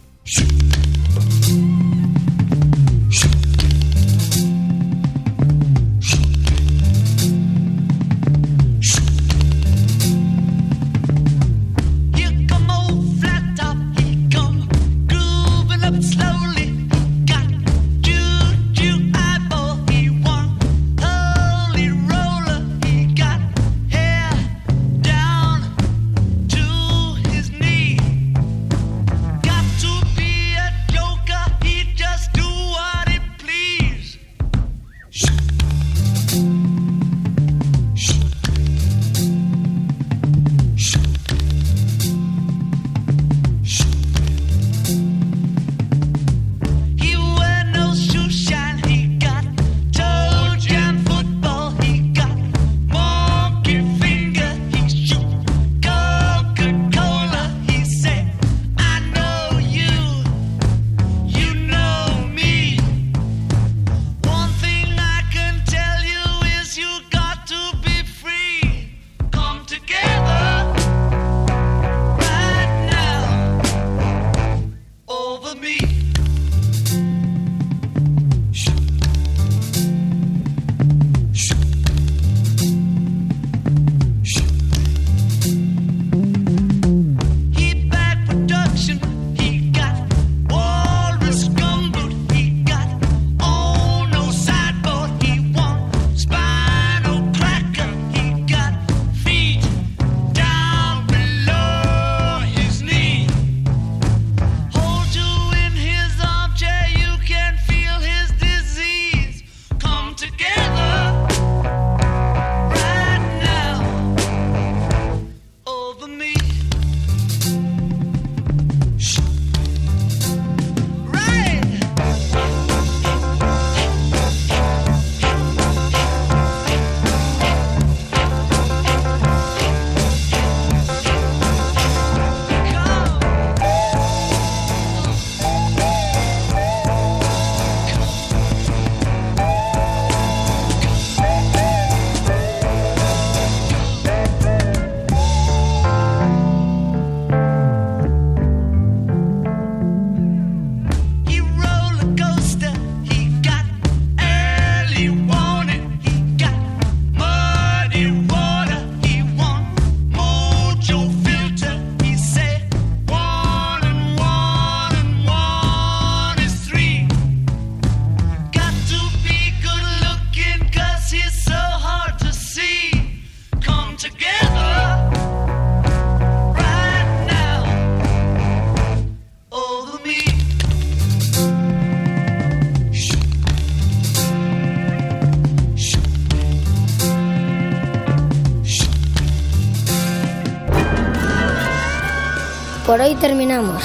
[193.08, 193.82] Hoy terminamos.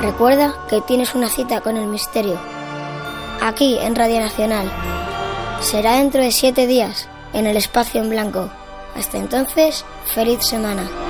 [0.00, 2.38] Recuerda que tienes una cita con el misterio.
[3.42, 4.72] Aquí en Radio Nacional.
[5.60, 8.48] Será dentro de siete días en el espacio en blanco.
[8.96, 9.84] Hasta entonces,
[10.14, 11.07] feliz semana.